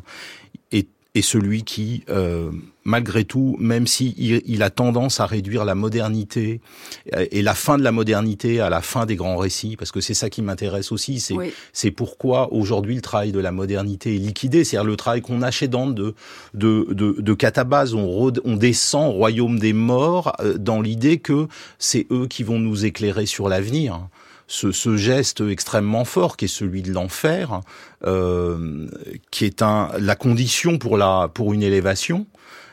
[0.72, 0.88] est,
[1.22, 2.52] celui qui, euh,
[2.86, 6.62] malgré tout, même si il, a tendance à réduire la modernité
[7.16, 10.14] et la fin de la modernité à la fin des grands récits, parce que c'est
[10.14, 11.36] ça qui m'intéresse aussi, c'est
[11.74, 15.52] c'est pourquoi aujourd'hui le travail de la modernité est liquidé, c'est-à-dire le travail qu'on a
[15.52, 16.14] chez Dante de
[16.54, 21.48] de de, de catabase, on, on descend au royaume des morts euh, dans l'idée que
[21.80, 24.08] c'est eux qui vont nous éclairer sur l'avenir
[24.48, 27.62] ce, geste extrêmement fort qui est celui de l'enfer,
[28.06, 28.88] euh,
[29.32, 32.26] qui est un, la condition pour, la, pour une élévation.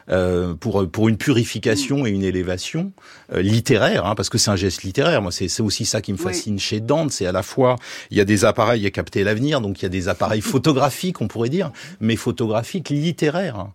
[0.09, 2.92] Euh, pour pour une purification et une élévation
[3.32, 5.22] euh, littéraire, hein, parce que c'est un geste littéraire.
[5.22, 7.12] Moi, c'est aussi ça qui me fascine chez Dante.
[7.12, 7.76] C'est à la fois
[8.11, 11.20] il y a des appareils à capter l'avenir, donc il y a des appareils photographiques,
[11.20, 13.68] on pourrait dire, mais photographiques littéraires.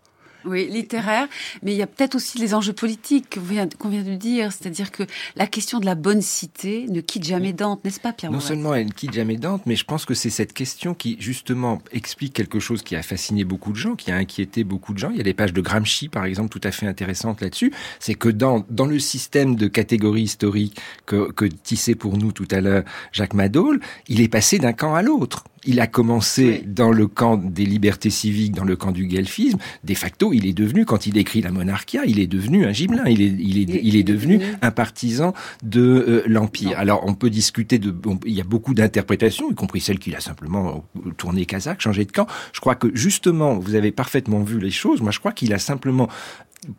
[0.48, 1.28] Oui, littéraire,
[1.62, 4.92] mais il y a peut-être aussi les enjeux politiques qu'on vient, vient, de dire, c'est-à-dire
[4.92, 5.04] que
[5.36, 8.74] la question de la bonne cité ne quitte jamais Dante, n'est-ce pas Pierre Non seulement
[8.74, 12.34] elle ne quitte jamais Dante, mais je pense que c'est cette question qui justement explique
[12.34, 15.10] quelque chose qui a fasciné beaucoup de gens, qui a inquiété beaucoup de gens.
[15.12, 17.74] Il y a des pages de Gramsci, par exemple, tout à fait intéressantes là-dessus.
[18.00, 22.48] C'est que dans, dans le système de catégories historiques que, que tissait pour nous tout
[22.52, 25.44] à l'heure Jacques Madol, il est passé d'un camp à l'autre.
[25.66, 29.58] Il a commencé dans le camp des libertés civiques, dans le camp du guelfisme.
[29.84, 33.04] De facto, il est devenu, quand il écrit la Monarchia, il est devenu un gibelin.
[33.08, 35.34] Il est, il est, il est devenu un partisan
[35.64, 36.78] de euh, l'Empire.
[36.78, 37.94] Alors, on peut discuter de,
[38.26, 40.86] il y a beaucoup d'interprétations, y compris celle qu'il a simplement
[41.18, 42.28] tourné kazakh, changé de camp.
[42.54, 45.02] Je crois que justement, vous avez parfaitement vu les choses.
[45.02, 46.08] Moi, je crois qu'il a simplement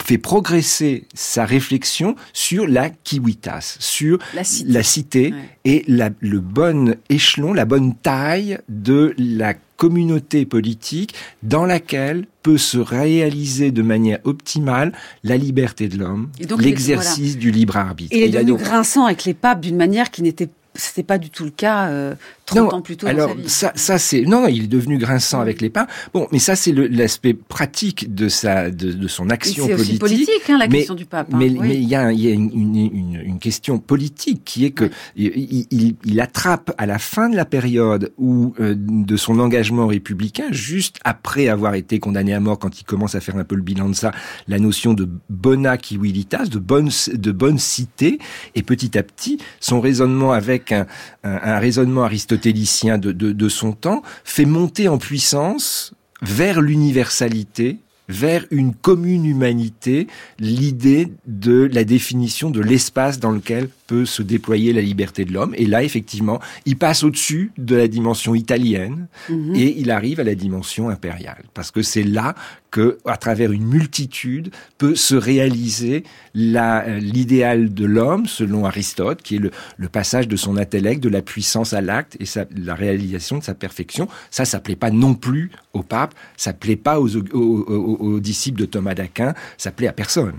[0.02, 7.64] fait progresser sa réflexion sur la kiwitas, sur la cité, et le bon échelon, la
[7.64, 15.36] bonne taille de la communauté politique dans laquelle peut se réaliser de manière optimale la
[15.36, 18.14] liberté de l'homme, l'exercice du libre arbitre.
[18.14, 21.30] Et il est devenu grinçant avec les papes d'une manière qui n'était c'était pas du
[21.30, 22.14] tout le cas euh,
[22.48, 23.06] 30 ans plus tôt.
[23.06, 25.86] Alors ça, ça c'est non, non, il est devenu grinçant avec les pains.
[26.14, 29.84] Bon, mais ça c'est l'aspect pratique de sa, de, de son action politique.
[29.84, 31.28] C'est aussi politique, hein, la question du pape.
[31.32, 34.64] Hein, mais, mais il y a, il y a une, une, une, question politique qui
[34.64, 39.16] est que il, il, il, attrape à la fin de la période où euh, de
[39.16, 43.36] son engagement républicain, juste après avoir été condamné à mort, quand il commence à faire
[43.36, 44.12] un peu le bilan de ça,
[44.48, 48.18] la notion de bona civilitas, de bonne, de bonne cité,
[48.54, 50.86] et petit à petit, son raisonnement avec un,
[51.24, 57.78] un, un raisonnement aristotélien de, son temps, fait monter en puissance vers l'universalité,
[58.08, 60.06] vers une commune humanité,
[60.38, 65.54] l'idée de la définition de l'espace dans lequel peut se déployer la liberté de l'homme.
[65.56, 69.56] Et là, effectivement, il passe au-dessus de la dimension italienne mhm.
[69.56, 71.42] et il arrive à la dimension impériale.
[71.54, 72.34] Parce que c'est là
[72.70, 76.04] que, à travers une multitude, peut se réaliser
[76.36, 81.08] euh, l'idéal de l'homme, selon Aristote, qui est le, le, passage de son intellect, de
[81.08, 84.06] la puissance à l'acte et sa, la réalisation de sa perfection.
[84.30, 88.60] Ça, ça plaît pas non plus au pape, ça plaît pas aux, aux, aux disciples
[88.60, 90.34] de Thomas d'Aquin, ça plaît à personne.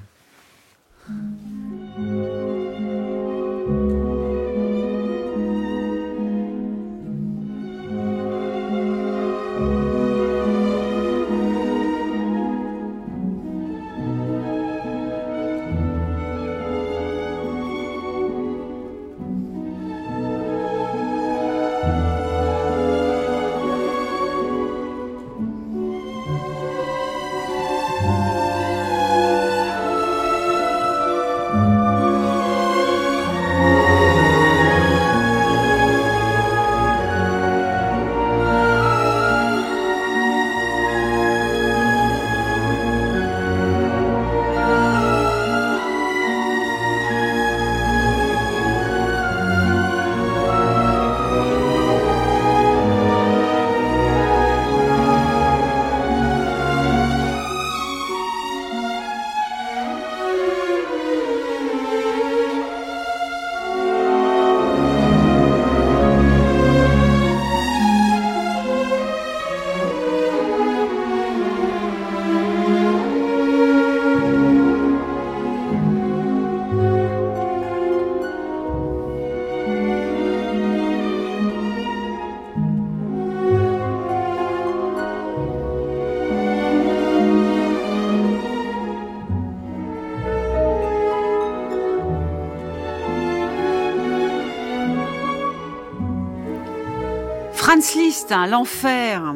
[98.32, 99.34] Hein, l'enfer,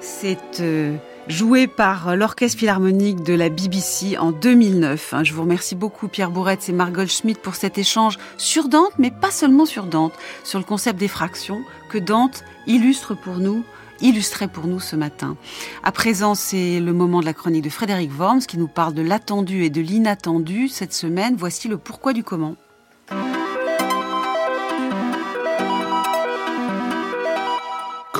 [0.00, 0.96] c'est euh,
[1.28, 5.14] joué par l'Orchestre Philharmonique de la BBC en 2009.
[5.22, 9.10] Je vous remercie beaucoup Pierre Bourretz et Margot Schmidt pour cet échange sur Dante, mais
[9.10, 10.12] pas seulement sur Dante,
[10.44, 13.64] sur le concept des fractions que Dante illustre pour nous
[14.02, 15.36] illustrait pour nous ce matin.
[15.82, 19.02] À présent, c'est le moment de la chronique de Frédéric Worms qui nous parle de
[19.02, 21.36] l'attendu et de l'inattendu cette semaine.
[21.38, 22.56] Voici le pourquoi du comment.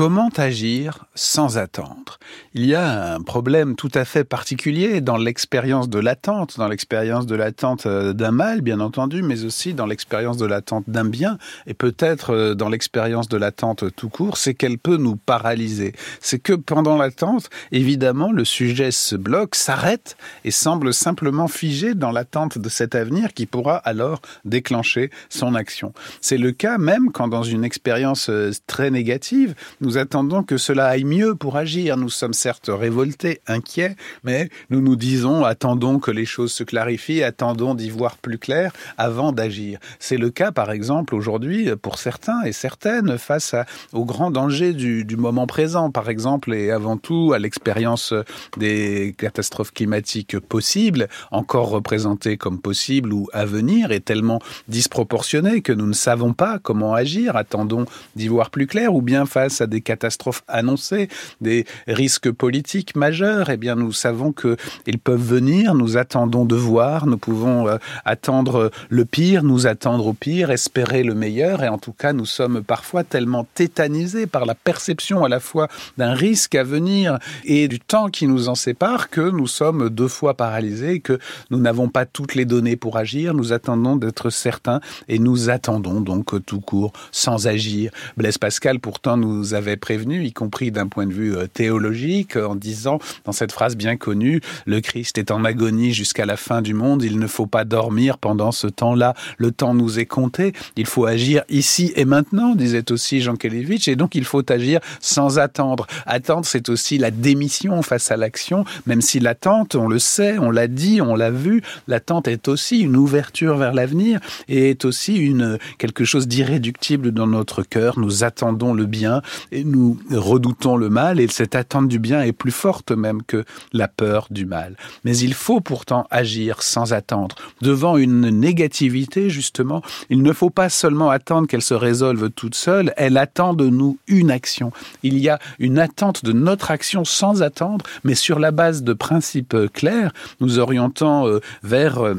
[0.05, 2.18] Comment agir sans attendre?
[2.55, 7.24] Il y a un problème tout à fait particulier dans l'expérience de l'attente, dans l'expérience
[7.24, 11.38] de l'attente euh, d'un mal, bien entendu, mais aussi dans l'expérience de l'attente d'un bien,
[11.68, 15.94] et peut-être euh, dans l'expérience de l'attente tout court, c'est qu'elle peut nous paralyser.
[16.20, 22.11] C'est que pendant l'attente, évidemment, le sujet se bloque, s'arrête et semble simplement figé dans
[22.11, 25.92] l'attente de cet avenir qui pourra alors déclencher son action.
[26.20, 30.86] C'est le cas même quand dans une expérience euh, très négative, nous attendons que cela
[30.86, 31.97] aille mieux pour agir.
[31.97, 37.22] Nous sommes certes révoltés, inquiets, mais nous nous disons attendons que les choses se clarifient,
[37.22, 39.78] attendons d'y voir plus clair avant d'agir.
[39.99, 44.72] C'est le cas, par exemple, aujourd'hui pour certains et certaines face à, au grand danger
[44.72, 48.14] du, du moment présent, par exemple, et avant tout à l'expérience
[48.57, 55.72] des catastrophes climatiques possibles, encore représentées comme possibles ou à venir, est tellement disproportionnée que
[55.72, 57.36] nous ne savons pas comment agir.
[57.36, 57.86] Attendons
[58.16, 61.09] d'y voir plus clair, ou bien face à des catastrophes annoncées,
[61.41, 64.57] des risques politiques majeurs, eh bien nous savons que
[64.87, 70.07] ils peuvent venir, nous attendons de voir, nous pouvons euh, attendre le pire, nous attendre
[70.07, 71.64] au pire, espérer le meilleur.
[71.64, 75.68] Et en tout cas nous sommes parfois tellement tétanisés par la perception à la fois
[75.97, 80.09] d'un risque à venir et du temps qui nous en sépare que nous sommes deux
[80.09, 81.18] fois paralysés, que
[81.51, 86.01] nous n'avons pas toutes les données pour agir, nous attendons d'être certains et nous attendons
[86.03, 87.91] donc tout court sans agir.
[88.18, 92.55] Blaise Pascal pourtant nous avait prévenu, y compris d'un point de vue euh, théologique, en
[92.55, 96.75] disant dans cette phrase bien connue, le Christ est en agonie jusqu'à la fin du
[96.75, 100.87] monde, il ne faut pas dormir pendant ce temps-là, le temps nous est compté, il
[100.87, 105.39] faut agir ici et maintenant, disait aussi Jean Kelevitch, et donc il faut agir sans
[105.39, 105.87] attendre.
[106.07, 110.51] Attendre, c'est aussi la démission face à l'action, même si l'attente, on le sait, on
[110.51, 115.17] l'a dit, on l'a vu, l'attente est aussi une ouverture vers l'avenir et est aussi
[115.17, 117.99] une quelque chose d'irréductible dans notre cœur.
[117.99, 119.23] Nous attendons le bien
[119.64, 123.88] nous redoutons le mal et cette attente du bien est plus forte même que la
[123.88, 124.76] peur du mal.
[125.05, 127.36] Mais il faut pourtant agir sans attendre.
[127.61, 132.92] Devant une négativité, justement, il ne faut pas seulement attendre qu'elle se résolve toute seule,
[132.96, 134.72] elle attend de nous une action.
[135.03, 138.92] Il y a une attente de notre action sans attendre, mais sur la base de
[138.92, 142.14] principes clairs, nous orientant euh, vers euh,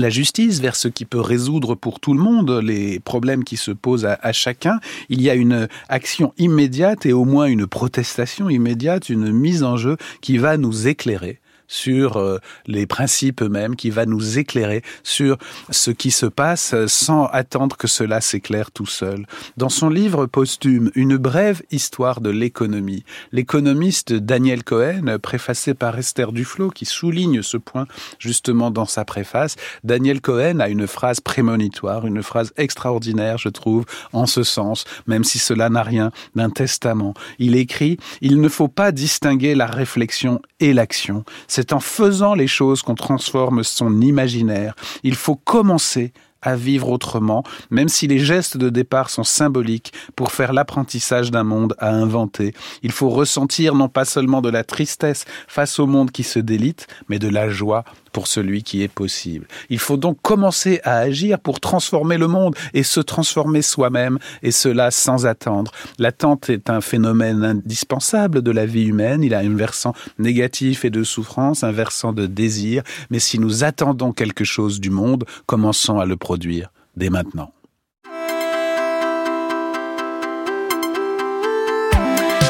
[0.00, 3.70] la justice, vers ce qui peut résoudre pour tout le monde les problèmes qui se
[3.70, 4.80] posent à, chacun.
[5.08, 9.76] Il y a une action immédiate et au moins une protestation immédiate, une mise en
[9.76, 15.38] jeu qui va nous éclairer sur euh, les principes eux-mêmes, qui va nous éclairer sur
[15.70, 19.26] ce qui se passe sans attendre que cela s'éclaire tout seul.
[19.56, 26.32] Dans son livre posthume, Une brève histoire de l'économie, l'économiste Daniel Cohen, préfacé par Esther
[26.32, 27.86] Duflo, qui souligne ce point
[28.18, 33.84] justement dans sa préface, Daniel Cohen a une phrase prémonitoire, une phrase extraordinaire, je trouve,
[34.12, 37.14] en ce sens, même si cela n'a rien d'un testament.
[37.38, 41.24] Il écrit, il ne faut pas distinguer la réflexion et l'action.
[41.56, 44.74] C'est en faisant les choses qu'on transforme son imaginaire.
[45.04, 50.32] Il faut commencer à vivre autrement, même si les gestes de départ sont symboliques pour
[50.32, 52.54] faire l'apprentissage d'un monde à inventer.
[52.82, 56.88] Il faut ressentir non pas seulement de la tristesse face au monde qui se délite,
[57.08, 57.84] mais de la joie
[58.14, 59.46] pour celui qui est possible.
[59.68, 64.52] Il faut donc commencer à agir pour transformer le monde et se transformer soi-même, et
[64.52, 65.72] cela sans attendre.
[65.98, 69.22] L'attente est un phénomène indispensable de la vie humaine.
[69.22, 73.64] Il a un versant négatif et de souffrance, un versant de désir, mais si nous
[73.64, 77.50] attendons quelque chose du monde, commençons à le produire dès maintenant.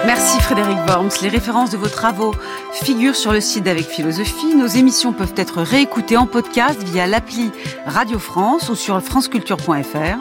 [0.06, 1.10] Merci Frédéric Worms.
[1.22, 2.34] Les références de vos travaux
[2.72, 4.54] figurent sur le site d'Avec Philosophie.
[4.54, 7.50] Nos émissions peuvent être réécoutées en podcast via l'appli
[7.86, 10.18] Radio France ou sur franceculture.fr.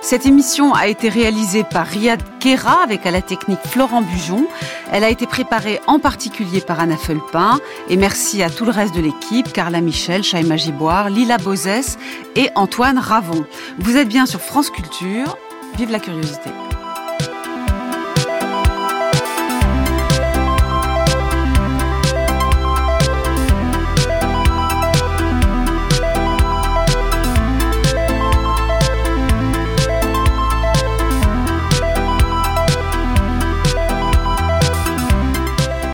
[0.00, 4.46] Cette émission a été réalisée par Riyad Kera avec à la technique Florent Bujon.
[4.92, 7.58] Elle a été préparée en particulier par Anna Felpin.
[7.88, 11.98] Et merci à tout le reste de l'équipe, Carla Michel, Chaïma Giboire, Lila Bozès
[12.36, 13.44] et Antoine Ravon.
[13.80, 15.36] Vous êtes bien sur France Culture.
[15.76, 16.50] Vive la curiosité.